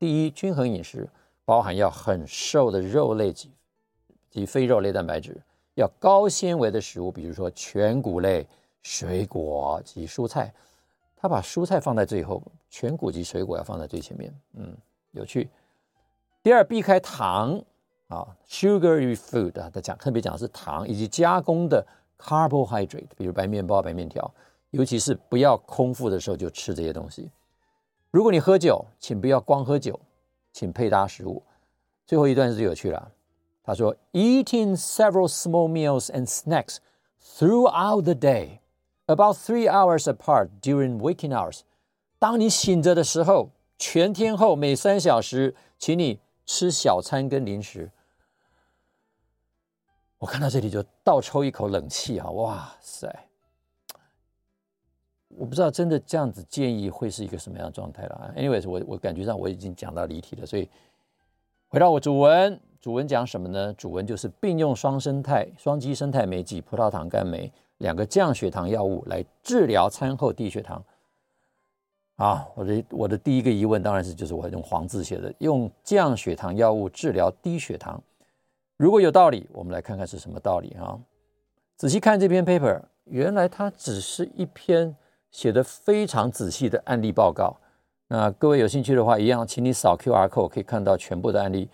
[0.00, 1.08] 第一，均衡饮食，
[1.44, 3.52] 包含要很瘦的肉类及
[4.28, 5.40] 及非肉类蛋白质。
[5.78, 8.44] 要高纤维的食物，比如说全谷类、
[8.82, 10.52] 水果及蔬菜。
[11.16, 14.34] 他把蔬菜放在最后，全谷及水果要放在最前面。
[14.54, 14.76] 嗯，
[15.12, 15.48] 有趣。
[16.42, 17.62] 第二，避开糖
[18.08, 21.86] 啊，sugary food 啊，他讲特别讲的是糖以及加工的
[22.18, 24.28] carbohydrate，比如白面包、白面条，
[24.70, 27.30] 尤其是不要空腹的时候就吃这些东西。
[28.10, 29.98] 如果你喝酒，请不要光喝酒，
[30.52, 31.40] 请配搭食物。
[32.04, 33.12] 最后一段是最有趣了。
[33.67, 36.77] 他说：“Eating several small meals and snacks
[37.21, 38.59] throughout the day,
[39.05, 41.61] about three hours apart during waking hours。
[42.19, 47.91] 当你醒着的时候，全天候每三小时，请你吃小餐跟零食。”
[50.19, 52.29] 我看到这里就倒抽一口冷气啊！
[52.31, 53.27] 哇塞，
[55.27, 58.33] 我不知道真的这样子建议会是一个什么样的状态了。
[58.37, 60.69] Anyways，我我感觉上我已经讲到离题了，所以
[61.67, 62.57] 回到我主文。
[62.88, 63.70] 主文讲什么呢？
[63.74, 70.82] 主文就是并用双生态、双基生态酶剂、葡萄糖苷酶两个降血糖药物来治疗餐后低血糖。
[72.16, 78.02] 啊，我的我的第一个疑问当然是，就是我用黄字写的，用降血糖药物治疗低血糖，
[78.78, 80.98] 如果有道理，我们来看看是什么道理啊？
[81.76, 84.96] 仔细看这篇 paper，原来它只是一篇
[85.30, 87.54] 写的非常仔细的案例报告。
[88.06, 91.68] 那各位有兴趣的话，一样，请你扫 QR code，可以看到全部的案例。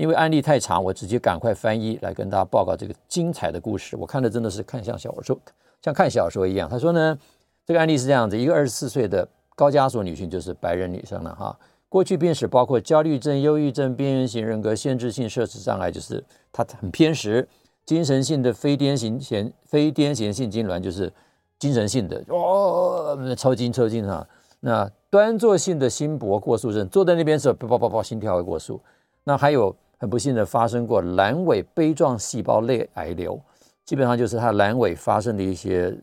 [0.00, 3.98] 因为案例太长，我直接赶快翻译来跟大家报告这个精彩的故事。
[3.98, 5.38] 我看的真的是看像小说，
[5.82, 6.66] 像看小说一样。
[6.66, 7.18] 他说呢，
[7.66, 11.54] 这个案例是这样子：一个二十四岁的高加索女性，就是白人女生了哈。
[11.90, 17.46] 过去病史包括焦虑症、忧郁症、边缘型人格、限制性摄食障碍，就是她很偏食；
[17.84, 21.12] 精神性的非癫痫性非癫痫性痉挛，就是
[21.58, 24.26] 精神性的哦，抽筋抽筋哈。
[24.60, 28.80] 那端坐性的心搏过速症，坐在那边时候，啪啪啪啪，心跳会过速。
[29.24, 29.76] 那还有。
[30.00, 33.38] 很不幸的发生过阑尾杯状细胞内癌瘤，
[33.84, 35.94] 基本上就是他阑尾发生的一些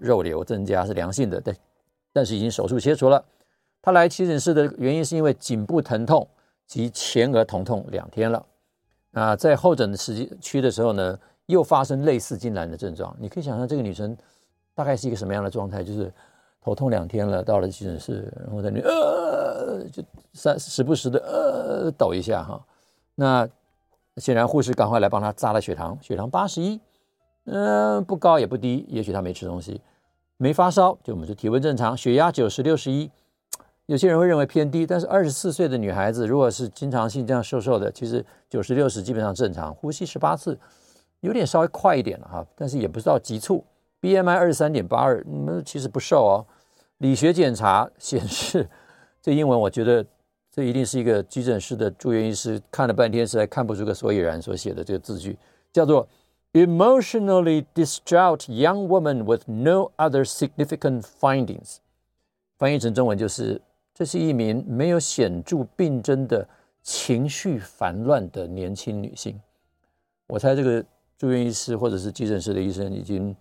[0.00, 1.56] 肉瘤增加，是良性的，但
[2.10, 3.22] 但是已经手术切除了。
[3.82, 6.26] 他来急诊室的原因是因为颈部疼痛
[6.66, 8.42] 及前额疼痛两天了。
[9.10, 13.14] 那在候诊的时区的时候呢，又发生类似痉挛的症状。
[13.20, 14.16] 你可以想象这个女生
[14.74, 15.84] 大概是一个什么样的状态？
[15.84, 16.10] 就是
[16.62, 20.02] 头痛两天了，到了急诊室，然后在那呃，就
[20.32, 22.66] 三时不时的呃抖一下哈。
[23.14, 23.48] 那
[24.16, 26.80] 显然护士赶快来帮他扎了血糖，血糖八十一，
[27.44, 29.80] 嗯，不高也不低，也许他没吃东西，
[30.36, 33.10] 没发烧，就我们说体温正常，血压九十六十一，
[33.86, 40.58] 有些人会认为偏低，但是二十四岁的女孩子如果是经常性这样瘦瘦的，其实九十六十基本上正常，呼吸十八次，
[41.20, 43.64] 有点稍微快一点了哈，但是也不知道急促
[44.00, 46.46] ，BMI 二十三点八二，嗯，其实不瘦哦，
[46.98, 48.68] 理学检查显示。
[49.20, 50.04] 这英文我觉得
[50.54, 55.36] 这一定是一个急诊室的住院医师看了半天实在看不出个所以然所写的这个字句，
[55.72, 56.06] 叫做
[56.52, 61.78] “emotionally distraught young woman with no other significant findings”，
[62.56, 63.60] 翻译成中文就是
[63.92, 66.48] 这是一名没有显著病征的
[66.84, 69.36] 情绪烦乱的年轻女性。
[70.28, 70.84] 我猜这个
[71.18, 73.34] 住院医师或者是急诊室的医生已经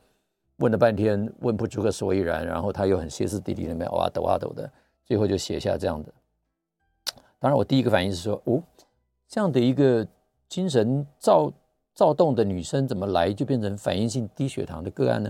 [0.57, 4.67] 问了半天，问不出个所以然，然后他又很歇斯底里，那边哇抖啊抖的。
[5.05, 6.11] 最后就写下这样的。
[7.43, 8.63] 当然，我第一个反应是说，哦，
[9.27, 10.07] 这样的一个
[10.47, 11.51] 精神躁
[11.93, 15.29] 躁动的女生，怎么来就变成反应性低血糖的个案呢？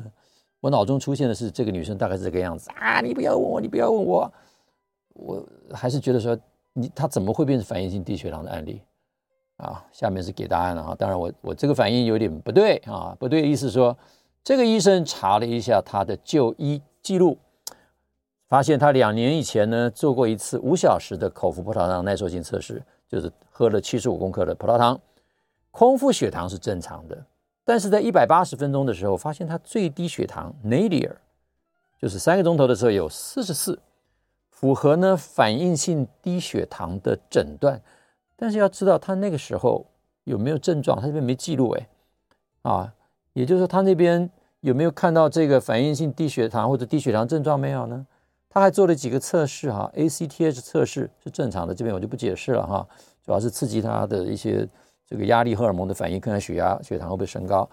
[0.60, 3.02] 我脑中出现的是这个女生大概是这个样子啊！
[3.02, 4.32] 你不要问我，你不要问我，
[5.16, 6.38] 我还是觉得说，
[6.74, 8.80] 你她怎么会变成反应性低血糖的案例
[9.58, 9.84] 啊？
[9.92, 10.96] 下面是给答案了啊！
[10.96, 13.98] 当然我，我这个反应有点不对啊，不对意思说，
[14.44, 17.36] 这个医生查了一下她的就医记录。
[18.54, 25.02] 发现他两年以前呢做过一次五小时的口服葡萄糖耐受性测试，就是喝了七十五公克的葡萄糖，
[25.72, 27.26] 空腹血糖是正常的，
[27.66, 31.14] 但是在一百八十分钟的时候，发现他最低血糖 nadir
[32.00, 33.80] 就是三个钟头的时候有四十四，
[34.52, 37.82] 符合呢反应性低血糖的诊断，
[38.36, 39.84] 但是要知道他那个时候
[40.26, 41.90] 有没有症状，他这边没记录哎，
[42.62, 42.94] 啊，
[43.34, 48.06] 也就是说他那边有没有看到这个反应性低血糖或者低血糖症状没有呢？
[48.54, 52.88] 他还做了几个测试哈，ACTH 测试是正常的，这边我就不解释了哈，
[53.26, 54.68] 主要是刺激他的一些
[55.08, 57.68] 这个压力荷尔蒙的反应，看看血压、血糖会不会升高。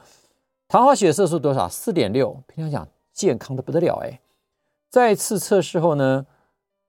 [0.69, 1.69] 糖化血色素多少？
[1.69, 4.19] 四点六，平常讲健康的不得了哎。
[4.88, 6.25] 再次测试后呢，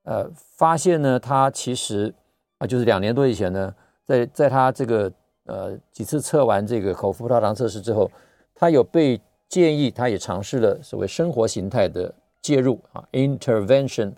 [0.03, 2.13] 呃，发现呢，他其实
[2.59, 3.75] 啊，就是两年多以前呢，
[4.05, 5.11] 在在他这个
[5.43, 8.09] 呃几次测完这个口服葡萄糖测试之后，
[8.55, 12.13] 他有被建议，他也尝试了所谓生活形态的。
[12.41, 14.13] 介入啊，intervention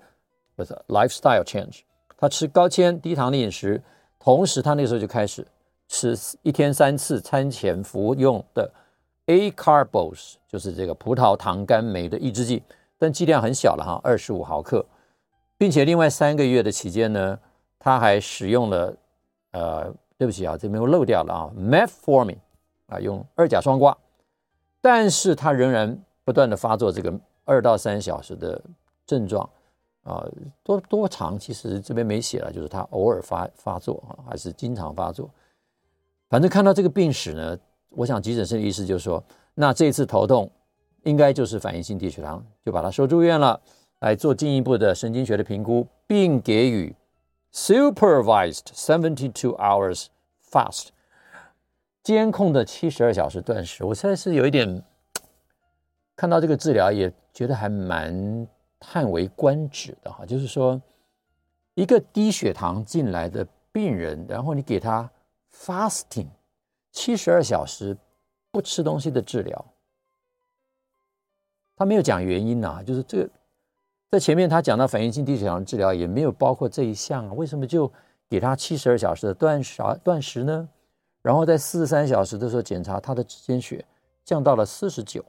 [0.56, 1.82] with lifestyle change。
[2.18, 3.82] 他吃高纤低糖的饮食，
[4.18, 5.46] 同时他那时候就开始
[5.90, 8.72] 吃一天三次餐前服用的
[9.26, 12.64] A carbos，就是这个葡萄糖苷酶的抑制剂，
[12.98, 14.86] 但剂量很小了哈，二十五毫克，
[15.58, 17.38] 并且另外三个月的期间呢，
[17.78, 18.96] 他还使用了
[19.52, 22.38] 呃，对不起啊，这边我漏掉了啊，metformin
[22.88, 23.94] 啊，用二甲双胍，
[24.80, 27.14] 但是他仍然不断的发作这个。
[27.46, 28.62] 二到三小时的
[29.06, 29.50] 症状
[30.04, 30.26] 啊，
[30.64, 31.38] 多多长？
[31.38, 35.30] 其实这边没写了，就是他偶尔发发作啊，还是经常发作。
[36.30, 37.58] 反正看到这个病史呢，
[37.90, 40.50] 我想急诊室的意思就是说，那这次头痛
[41.04, 43.62] 应该就是反应性低血糖，就把他收住院了，
[44.00, 46.96] 来做进一步的神经学的评估，并给予
[47.54, 50.08] supervised seventy two hours
[50.50, 50.88] fast
[52.02, 53.84] 监控的七十二小时断食。
[53.84, 54.84] 我现在是有一点。
[56.16, 58.48] 看到这个治疗也觉得还蛮
[58.80, 60.80] 叹为观止的哈，就是说
[61.74, 65.10] 一个低血糖进来的病人，然后你给他
[65.52, 66.28] fasting
[66.92, 67.98] 七十二小时
[68.52, 69.66] 不吃东西的治疗，
[71.76, 73.30] 他没有讲原因呐，就是这个
[74.12, 77.92] 在前面他讲到反应性低血糖治疗也没有包括这一项啊，为什么就
[78.30, 80.70] 给他七十二小时的断食断食呢？
[81.24, 83.84] 然后在四十三小时的时候检查他的指间血
[84.24, 85.26] 降到了四十九。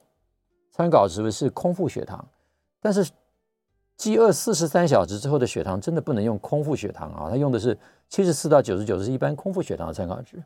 [0.75, 2.27] 参考值是空腹血糖，
[2.81, 3.09] 但是
[3.95, 7.77] 饥饿四十三小时之后的血糖真的不能用空腹血糖啊，它用的是
[8.09, 10.43] 七十四到九十九，是一般空腹血糖的参考值。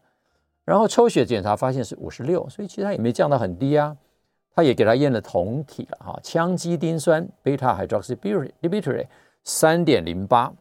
[0.66, 3.98] 然后抽血检查发现是五十六，所以其实它也没降到很低啊。
[4.54, 9.08] 他也给他验了酮体了哈，羟基丁酸 beta hydroxybutyrate
[9.44, 10.54] 三点零八，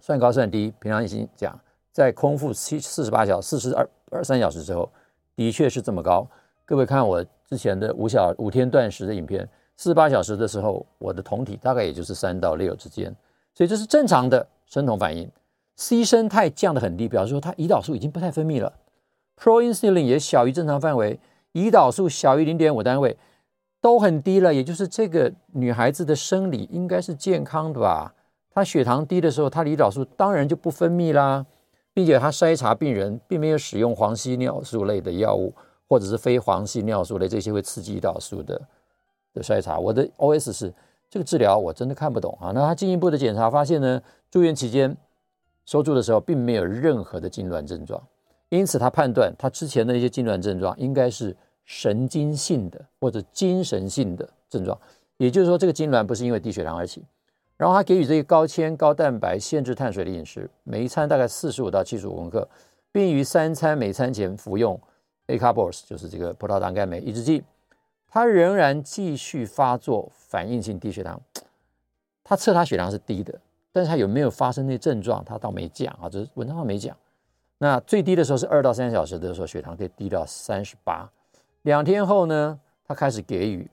[0.00, 0.72] 算高算低。
[0.78, 1.60] 平常已经讲，
[1.92, 4.90] 在空腹七四十八小时、四十二二三小时之后，
[5.36, 6.26] 的确是这么高。
[6.64, 13.14] 各位看我之前的五小五天断食的影片，四十八小时的时候，我的酮体大概也就是三到六之间，
[13.54, 15.30] 所以这是正常的生酮反应。
[15.76, 18.72] C 生态降得很低，表示说它胰岛素已经不太分泌了
[19.40, 21.18] ，proinsulin 也小于正常范围，
[21.54, 23.16] 胰岛素小于零点五单位，
[23.80, 28.12] 都很低了，也就是这个女孩子的生理应该是健康的吧？
[28.50, 31.46] 她血糖低的时候，她的胰岛素当然就不分泌啦，
[31.94, 35.54] 并且她筛查病人并没有使用黄烯尿素类的药物。
[35.88, 38.60] 或者是非黄系尿素类这些会刺激胰岛素的
[39.32, 40.72] 的筛查，我的 OS 是
[41.08, 42.52] 这个治疗我真的看不懂啊。
[42.54, 44.94] 那他进一步的检查发现呢，住院期间
[45.64, 48.02] 收住的时候并没有任何的痉挛症状，
[48.50, 51.34] 因此他判断他之前的一些痉挛症状应该是
[51.64, 54.78] 神经性的或者精神性的症状，
[55.16, 57.02] 也就是说这个痉挛不是因为低血糖而起。
[57.56, 62.48] 然后他给予这个高纤高蛋白限制碳水的饮食，每一餐大概四十五到七十五公克，
[62.92, 64.78] 并于三餐每餐前服用。
[65.28, 67.44] Acarbos 就是这个葡萄糖苷酶抑制剂，
[68.08, 71.20] 他仍然继续发作反应性低血糖。
[72.24, 73.38] 他测他血糖是低的，
[73.72, 76.96] 但是它有没有发生那症状，它倒没讲啊，这是文章上没讲。
[77.58, 81.10] 那最低的时候是二到三小时的时候，血糖可以低到三十八。
[81.62, 83.68] 两天后呢，他开始给予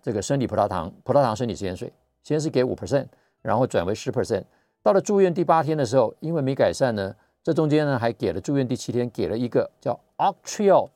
[0.00, 3.06] 这个生理葡萄糖，葡萄糖生理盐水，先是给五 percent，
[3.40, 4.44] 然后转为十 percent。
[4.82, 10.88] 到了住院第八天的时候，因为没改善呢，这中间呢还给了住院第七天给了一个叫 octreotide，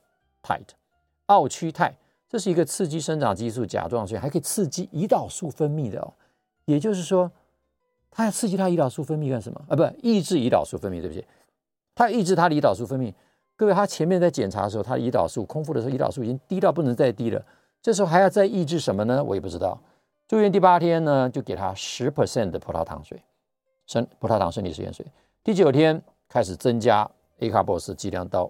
[1.25, 1.93] 奥曲肽，
[2.29, 6.13] 这是一个刺激生长激素甲状腺，还可以刺激胰岛素分泌的哦。
[6.65, 7.31] 也就是说，
[8.09, 9.75] 它要刺激它胰岛素分泌干什么啊？
[9.75, 11.25] 不，抑制胰岛素分泌，对不起。
[11.95, 13.13] 它抑制它的胰岛素分泌，
[13.55, 17.43] 各位，他前面在检查的时候，他的胰岛素空腹的时候，胰岛素已经低到不能再低了。
[17.81, 19.23] 这时候还要再抑制什么呢？
[19.23, 19.81] 我也不知道。
[20.27, 23.21] 住院第八天呢，就给他十 percent 的葡萄糖水，
[23.85, 25.05] 生葡萄糖生理食盐水。
[25.43, 26.01] 第九天
[26.37, 27.09] 开始增加
[27.39, 28.47] acarbose 剂量到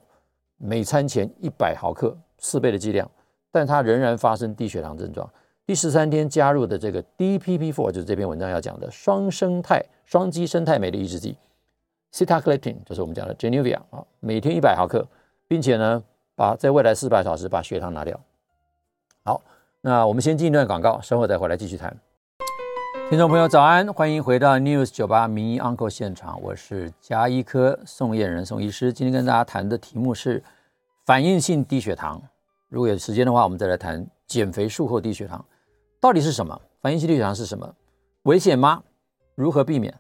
[0.58, 3.10] 每餐前一百毫克，四倍的剂量，
[3.50, 5.26] 但它仍然发生低血糖症状。
[5.66, 11.38] 第十三天加入的这个 DPP-4，就是这篇文章要讲的双生态双基生态酶的抑制剂。
[12.12, 15.08] Sitagliptin 就是我们讲的 Januvia 啊，每天一百毫克，
[15.48, 16.04] 并且呢，
[16.36, 18.20] 把在未来四百小时把血糖拿掉。
[19.24, 19.42] 好，
[19.80, 21.98] 那我们先进一段广告，稍后再回来继续谈。
[23.10, 28.92] 听众朋友早安，欢迎回到 News 九八名医 Uncle 现场，我是加医科宋燕仁宋医师。
[28.92, 30.44] 今天跟大家谈的题目是
[31.06, 32.22] 反应性低血糖。
[32.68, 35.44] 如果有时间的话，我们再来谈减肥术后低血糖
[36.02, 36.60] 到底是什么？
[36.82, 37.74] 反应性低血糖是什么？
[38.24, 38.84] 危险吗？
[39.36, 39.94] 如何避免？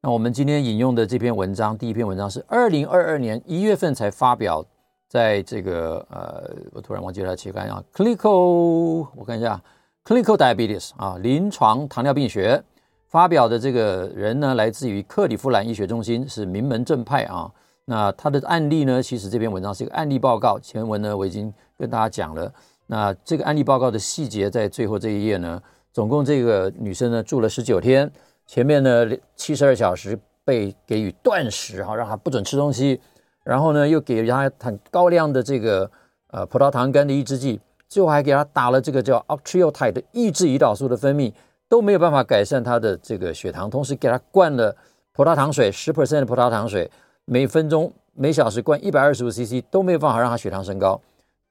[0.00, 4.64] 那我们今天引用的这篇文章，第一篇文章是二零二二年一月份才发表
[5.06, 9.62] 在这个呃，我突然忘记了期刊啊，Clinical，我看一下
[10.04, 12.62] ，Clinical Diabetes 啊，临床糖尿病学
[13.08, 17.50] 发表的这个人呢，来自于克里夫兰医学中心，是名门正派啊。
[17.86, 22.52] 那他的案例呢，其实这篇文章是一个案例报告，前文呢我已经跟大家讲了。
[22.86, 28.10] 那这个案例报告的细节在最后这一页呢，总共这个女生呢住了十九天。
[28.46, 33.00] 前面呢，七十二小时被给予断食哈，让她不准吃东西，
[33.42, 35.90] 然后呢，又给她很高量的这个
[36.28, 37.58] 呃葡萄糖苷的抑制剂，
[37.94, 41.32] 最后还给他打了这个叫 octreotide 的抑制胰岛素的分泌，
[41.68, 44.76] 都没有办法改善他的这个血糖，同时给他灌了
[45.12, 46.90] 葡萄糖水十 percent 的葡萄糖水，
[47.24, 51.00] 每分钟每小时灌一百二十五 cc 都没有办法让他血糖升高。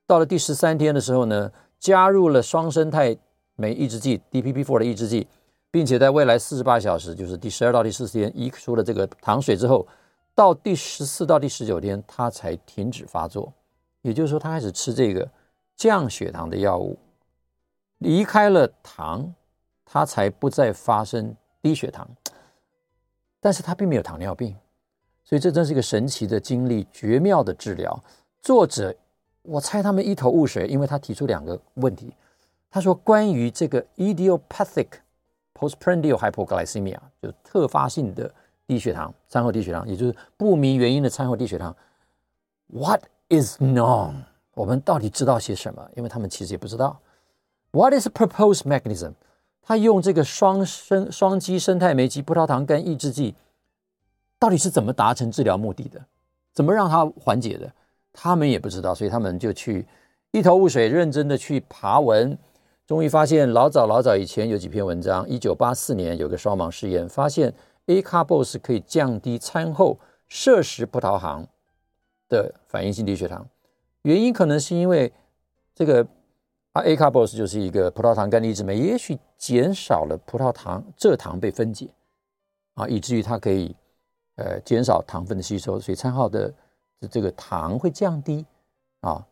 [0.05, 3.15] 到了第十三天的时候呢，加入了双生态
[3.55, 5.25] 酶抑制剂 DPP4 的抑制剂。
[5.71, 9.87] 并且在未来四十八小时，就是第十二到第十四天，移出了这个糖水之后，
[10.35, 13.51] 到第十四到第十九天，他才停止发作。
[14.03, 15.27] 也就是说，他开始吃这个
[15.75, 16.97] 降血糖的药物，
[17.99, 19.33] 离开了糖，
[19.85, 22.07] 他才不再发生低血糖。
[23.39, 24.55] 但是他并没有糖尿病，
[25.23, 28.01] 所以这真是一个神奇的经历，绝妙的治疗。
[28.41, 28.95] 作者，
[29.41, 32.13] 我猜他们一头雾水，因为他提出两个问题。
[32.69, 34.87] 他说，关于这个 idiopathic
[35.53, 38.33] Postprandial hypoglycemia 就特发性的
[38.65, 41.75] 低血糖，餐后低血糖，也就是不明原因的餐后低血糖。
[42.67, 44.23] What is known？
[44.53, 45.87] 我们到底知道些什么？
[45.95, 46.99] 因为他们其实也不知道。
[47.71, 49.13] What is a proposed mechanism？
[49.61, 53.33] 他用这个双生双基生态酶及葡萄糖苷抑制剂，
[54.37, 56.05] 到底是怎么达成治疗目的的？
[56.53, 57.71] 怎么让它缓解的？
[58.11, 59.87] 他们也不知道，所以他们就去
[60.31, 62.37] 一头雾水，认真的去爬文。
[62.85, 67.51] 终于发现，老早老早以前有几篇文章，一九八四年有个双盲试验，发现
[67.87, 69.97] Acarbose 可以降低餐后
[70.27, 71.47] 摄食葡萄糖
[72.27, 73.47] 的反应性低血糖。
[74.03, 75.11] 原因可能是因为
[75.75, 76.07] 这个
[76.71, 81.89] 啊，A carbos 就是一个葡萄糖苷抑制酶，也许减少了葡萄糖蔗糖被分解
[82.75, 83.75] 啊，以至于它可以
[84.35, 86.53] 呃减少糖分的吸收，所以餐后的
[87.11, 88.45] 这个糖会降低
[89.01, 89.27] 啊。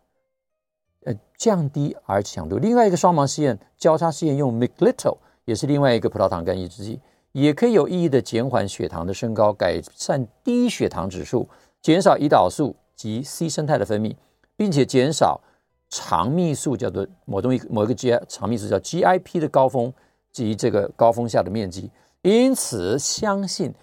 [1.04, 2.60] 呃，降低 R 强度。
[2.60, 7.02] 另外一个双盲试验，交叉试验用 miglitol 也是另外一个葡萄糖苷抑制剂，
[7.32, 11.50] 也可以有意义的减缓血糖的升高，改善低血糖指数，
[11.82, 14.16] 减少胰岛素及 C 生态的分泌，
[14.62, 15.42] 并且减少
[15.90, 19.92] 肠泌素，叫做某东西某一个 G I 肠泌素叫 GIP 的高峰
[20.32, 21.90] 及这个高峰下的面积。
[22.22, 23.74] 因此，相信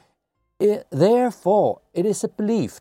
[0.59, 2.77] ，it, therefore it is believed，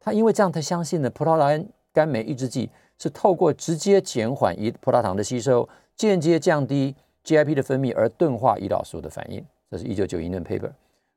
[0.00, 2.68] 他因为这样，他相信呢葡萄糖苷酶抑制剂。
[2.98, 9.44] 是透过直接减缓胰葡萄糖的吸收，间接降低 GIP 的分泌而钝化胰岛素的反应。
[9.70, 10.72] 这是一九九一年 paper。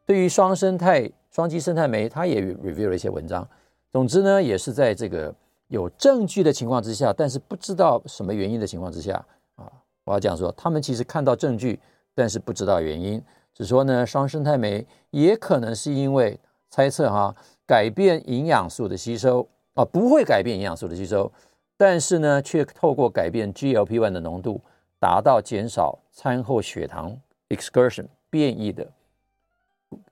[0.05, 3.47] 对于双生态双基生态酶，它也 review 了一些文章。
[3.91, 5.33] 总之呢，也是在这个
[5.69, 9.13] 有证据的情况之下，但是不知道什么原因的情况之下
[9.55, 9.71] 啊，
[10.03, 11.79] 我要讲说，他们其实看到证据，
[12.13, 13.23] 但是不知道原因。
[13.53, 16.39] 只说呢，双生态酶也可能是因为
[16.69, 21.31] 猜测哈，改变营养素的吸收啊，不会改变营养素的吸收。
[21.77, 24.59] 但是呢，却透过改变 GLP-1 的浓度，
[24.99, 27.15] 达到减少餐后血糖
[27.49, 28.91] excursion 变异的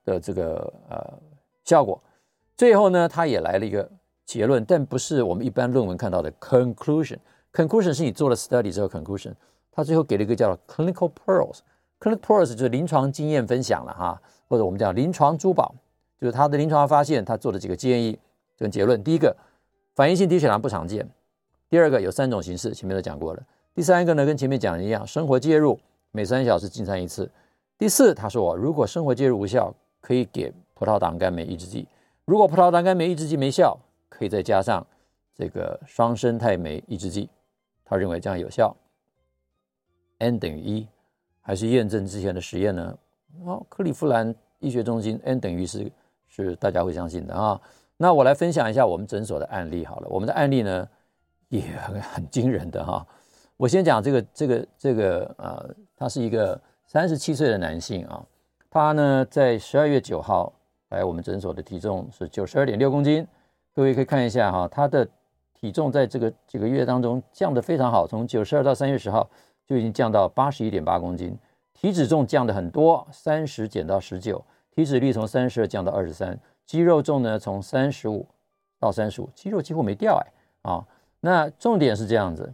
[0.04, 1.18] 的这个呃
[1.64, 2.02] 效果。
[2.56, 3.90] 最后呢，他也来了一个
[4.28, 7.16] 结论，但不是我们一般论文看到的 conclusion。
[7.50, 9.32] conclusion 是你做了 study 之后 conclusion。
[9.72, 11.60] 他最后给了一个叫 clinical pearls。
[11.98, 15.74] clinical pearls 就是临床经验分享了哈，或者我们讲临床珠宝，
[16.20, 18.18] 就是他的临床发现，他做的几个建议
[18.58, 19.02] 跟结论。
[19.02, 19.34] 第一个，
[19.94, 21.02] 反应性低血糖不常见；
[21.70, 23.40] 第二个，有三种形式，前面都讲过了；
[23.74, 25.80] 第三个呢，跟前面讲的一样，生活介入，
[26.12, 27.30] 每三小时进餐一次。
[27.78, 31.86] 第四，他说，如果生活介入无效，可以给葡萄糖苷酶抑制剂；
[32.26, 33.78] 如果葡萄糖苷酶抑制剂没效，
[34.08, 34.86] 可以再加上
[35.34, 37.28] 这个双生态酶抑制剂。
[37.84, 38.76] 他认为这样有效。
[40.18, 40.88] N 等于一。
[41.40, 42.98] 还是验证之前的实验呢？
[43.46, 45.90] 哦，克利夫兰医学中心 N 等于是
[46.26, 47.58] 是大家会相信的啊。
[47.96, 50.08] 那我来分享一下我们诊所的案例好了。
[50.10, 50.86] 我们的案例呢
[51.48, 53.06] 也很很惊人的哈。
[53.56, 58.22] 我先讲这个这个这个呃，他是一个三十七岁的男性啊。
[58.68, 60.52] 他呢在十二月九号
[60.90, 63.26] 来我们诊所的体重是九十二点六公斤。
[63.78, 65.06] 各位可以看一下哈，他的
[65.54, 69.30] 体重在这个几个月当中降得非常好，从九十二到三月十号。
[69.68, 71.38] 就已经降到八十一点八公斤，
[71.74, 78.26] 体脂重降的很多，三十减到十九，体脂率从三十二降到二十三，肌肉重呢从三十五
[78.80, 80.84] 到三十五，肌肉几乎没掉哎啊，
[81.20, 82.52] 那重点是这样子，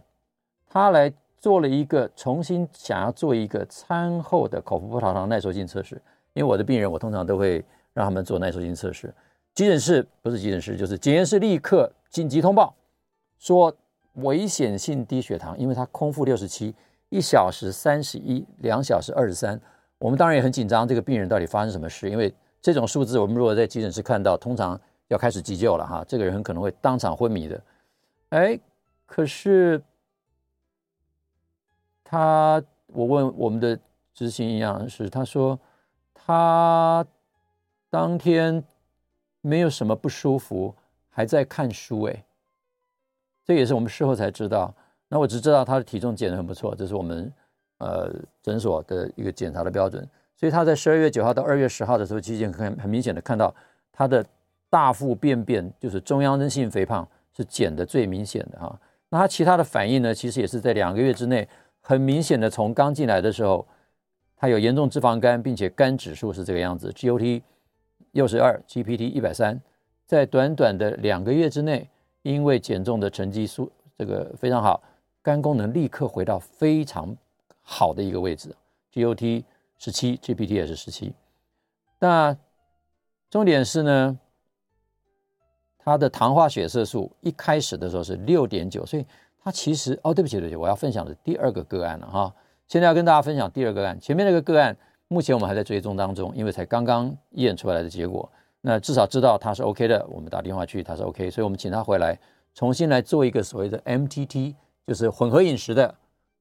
[0.67, 5.99] 他来做了一个重新想要做一个餐后的口服葡萄糖耐受性测试，
[6.33, 9.11] 因为我的病人我通常都会让他们做耐受性测试，
[9.55, 12.75] 急诊室不是急诊室就是检验室立刻紧急通报
[13.39, 13.73] 说
[14.15, 16.75] 危险性低血糖，因为他空腹六十七。
[17.09, 19.59] 一小时三十一，两小时二十三，
[19.99, 22.09] 我们当然也很紧张，这个病人到底发生什么事？
[22.09, 27.61] 因为这种数字，我们如果在急诊室看到，通常要开始急救了哈，这个人很可能会当场昏迷的。
[28.29, 28.59] 哎，
[29.05, 29.81] 可是
[32.03, 33.79] 他，我问我们的
[34.13, 35.57] 执行营养师，他说
[36.13, 37.05] 他
[37.89, 38.61] 当天
[39.45, 40.73] 没有什么不舒服，
[41.09, 42.25] 还在看书，哎，
[43.45, 44.73] 这也是我们事后才知道。
[45.07, 47.31] 那我只知道他的体重减得很不错，这是我们
[47.77, 50.07] 呃诊所的一个检查的标准。
[50.35, 53.53] 所以他在十二月九号到二月十号的时候，期间很很明显的看到
[53.91, 54.25] 他的
[54.67, 58.79] 大腹便便，就是中央性性肥胖是减的最明显的哈。
[59.09, 61.47] 那他其他的反应呢，其实也是在两个月之内
[61.81, 63.65] 很明显的，从刚进来的时候，
[64.35, 67.43] 他有严重脂肪肝，并且肝指数是这个样子，GOT
[68.15, 69.59] 六十二，GPT 一百三，
[70.05, 71.89] 在短短的两个月之内，
[72.21, 74.81] 因为减重的成绩数这个非常好。
[75.21, 77.13] 肝功能立刻回到非常
[77.61, 78.55] 好的一个位置
[78.93, 79.43] ，GOT
[79.77, 81.13] 十七，GPT 也是十七。
[81.99, 82.37] 那
[83.29, 84.17] 重点是呢，
[85.77, 89.05] 它的糖化血色素一开始的时候是六点九，所以
[89.43, 92.33] 它其实哦，对不起，对不起，我要分享的第二个个案了哈。
[92.67, 94.77] 现在要跟大家分享第二个案，前面那个个案
[95.07, 98.29] 目前我们还在追踪当中，因为才刚刚验出来的结果。
[98.61, 102.19] 那至少知道它是 OK 的，我们打电话去，它是 OK，所以我们请他回来
[102.53, 104.55] 重新来做一个所谓的 MTT。
[104.87, 105.95] 就是混合饮食的，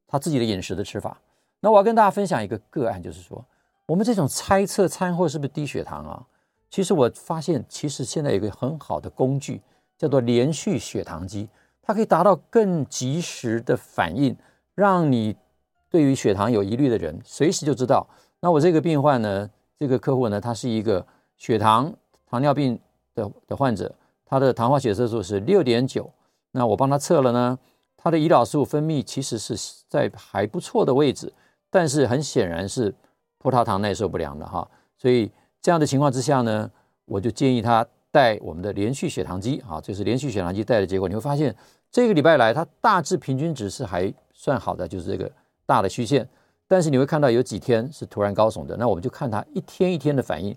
[0.06, 1.18] 他自己的饮食的吃法。
[1.60, 3.42] 那我要跟大家分享一个个案，就是说，
[3.86, 6.22] 我们这种猜测餐后是不是低血糖啊？
[6.68, 9.62] 其实我发现，其实现在有个很好的工具，
[9.96, 11.48] 叫做连续血糖机，
[11.80, 14.36] 它可以达到更及时的反应，
[14.74, 15.34] 让你
[15.88, 18.06] 对于血糖有疑虑的人，随时就知道。
[18.44, 21.02] 那我这个病患呢，这个客户呢，他是一个
[21.38, 21.90] 血糖
[22.28, 22.78] 糖尿病
[23.14, 23.90] 的的患者，
[24.26, 26.12] 他的糖化血色素是六点九，
[26.50, 27.58] 那我帮他测了呢。
[27.96, 29.56] 他的胰岛素分泌其实是
[29.88, 31.32] 在还不错的位置，
[31.70, 32.94] 但是很显然是
[33.38, 34.68] 葡萄糖耐受不良的哈，
[34.98, 35.32] 所以
[35.62, 36.70] 这样的情况之下呢，
[37.06, 41.56] 我就建议他带我们的连续血糖机啊，这是连续血糖机带的结果，你会发现
[41.90, 45.32] 这个礼拜来他大致平均值是还算好的，就是这个
[45.64, 46.28] 大的虚线，
[46.66, 50.56] 但是你会看到有几天是突然高耸的，那我们就看他一天一天的反应。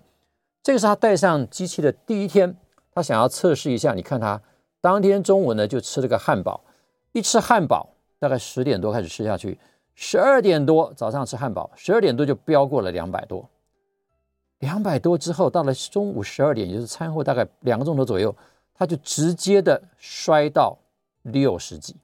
[0.62, 2.56] 这个是他带上机器的第一天，
[2.92, 4.40] 他想要测试一下，你看他
[4.80, 6.62] 当天中午呢就吃了个汉堡。
[7.12, 7.88] 一吃汉堡，
[8.18, 9.58] 大概十点多开始吃下去，
[9.94, 13.48] 十二点多早上吃汉堡，十二点多就飙过了两百多，
[14.58, 18.34] 两百多之后到了中午十二点，也就是餐后大概两个钟头左右，
[18.74, 20.76] 他就直接的摔到
[21.22, 21.96] 六十几，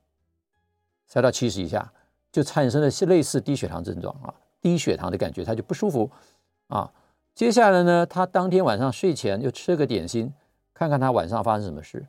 [1.06, 1.92] 摔到七十以下，
[2.34, 6.10] 就产生了类似低血糖症状啊，低血糖的感觉，他就不舒服
[6.66, 6.90] 啊。
[7.32, 10.34] 接下来呢，他当天晚上睡前又吃了个点心，
[10.74, 12.04] 看看他晚上发生什么事。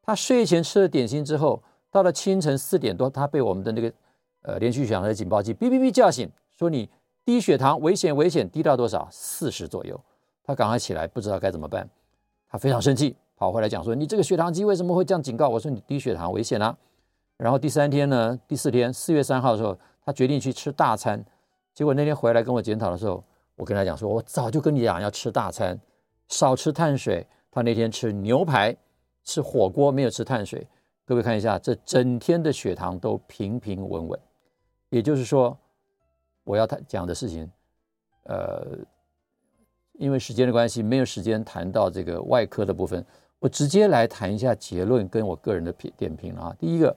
[0.00, 1.60] 他睡前吃了点心之后。
[1.90, 3.92] 到了清晨四点多，他被我们的那个
[4.42, 6.90] 呃连续血糖的警报器哔哔哔叫醒，说你
[7.24, 9.06] 低血糖，危险危险，低到多少？
[9.12, 10.00] 四十左右。
[10.42, 11.88] 他赶快起来，不知道该怎么办。
[12.48, 16.76] 他非常生气，跑回来讲说：“你这个血糖机为什么会这样警告？”我说：“你低血糖危险啊。”
[17.36, 21.24] 然后第三天呢，第四天，四月三号的时候，他决定去吃大餐。
[21.72, 23.22] 结果那天回来跟我检讨的时候，
[23.56, 25.78] 我跟他讲说，我早就跟你讲要吃大餐，
[26.28, 27.26] 少吃碳水。
[27.50, 28.76] 他那天吃牛排、
[29.22, 30.66] 吃火锅，没有吃碳水。
[31.04, 34.20] 各位看一下，这整天的血糖都平平稳稳。
[34.88, 35.56] 也就是说，
[36.42, 37.48] 我要谈讲的事情，
[38.24, 38.76] 呃，
[39.92, 43.06] 因为时间的关系，没有时间谈到这个外科的部分，
[43.38, 46.52] 我直接来谈一下结论跟我个人的评点评啊。
[46.58, 46.96] 第一个，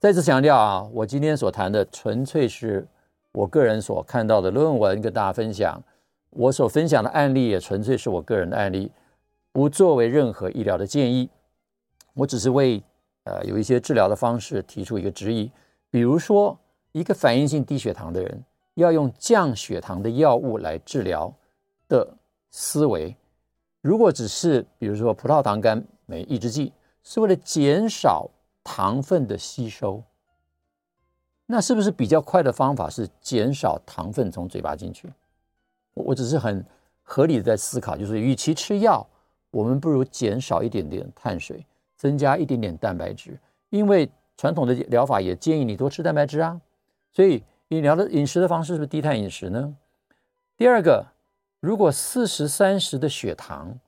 [0.00, 2.88] 再次强调啊，我今天所谈的纯粹是
[3.32, 5.78] 我个人所看到的论文跟大家分享，
[6.30, 8.90] 我所分享的案例也纯粹是我个人的案例。
[9.52, 11.28] 不作为任何医疗的建议，
[12.14, 12.82] 我只是为
[13.24, 15.52] 呃有一些治疗的方式提出一个质疑。
[15.90, 16.58] 比如说，
[16.92, 18.42] 一个反应性低血糖的人
[18.76, 21.30] 要用降血糖的药物来治疗
[21.88, 22.08] 的
[22.50, 23.14] 思维，
[23.82, 26.72] 如果只是比如说葡萄糖苷酶抑制剂
[27.02, 28.30] 是为了减少
[28.62, 30.02] 糖分的吸收，
[31.46, 35.12] 那是不是比较快的方法是减少糖分从嘴巴进去？
[35.94, 36.64] 我我只是很
[37.02, 39.06] 合理的在思考，就是与其吃药。
[39.50, 43.36] 我们不如减少一点点碳水，增加一点点蛋白质，
[43.70, 46.60] 因为传统的疗法也建议你多吃蛋白质啊。
[47.12, 49.74] 所以你聊的饮食的方式是不是低碳饮食呢？
[50.56, 51.04] 第二个，
[51.58, 53.80] 如果四十三十的血糖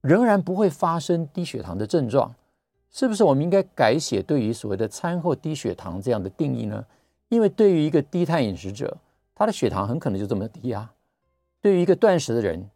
[0.00, 2.34] 仍然不会发生低血糖的症状，
[2.90, 6.84] 是不是我们应该改写对于所谓的餐后低血糖这样的定义呢？
[7.28, 8.96] 因为对于一个低碳饮食者，
[9.34, 10.92] 他的血糖很可能就这么低啊。
[11.60, 12.68] 对于一个断食的人，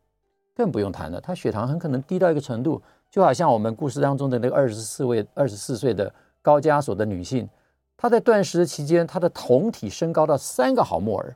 [0.54, 7.48] 更不用谈了，他血糖很可能低到一个程度，就好像我们故事当中的那个二十四位、二十四岁的高加索的女性，
[7.96, 11.34] 她在断食的期间，她的酮体升高到三个毫摩尔，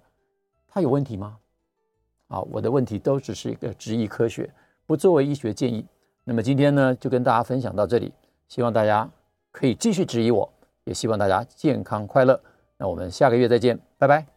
[0.68, 1.38] 她有问题吗？
[2.28, 4.50] 啊，我的问题都只是一个质疑科学，
[4.84, 5.86] 不作为医学建议。
[6.24, 8.12] 那么今天呢，就跟大家分享到这里，
[8.48, 9.08] 希望大家
[9.50, 10.52] 可以继续质疑我，
[10.84, 12.40] 也希望大家健康快乐。
[12.78, 14.35] 那我们下个月再见，拜拜。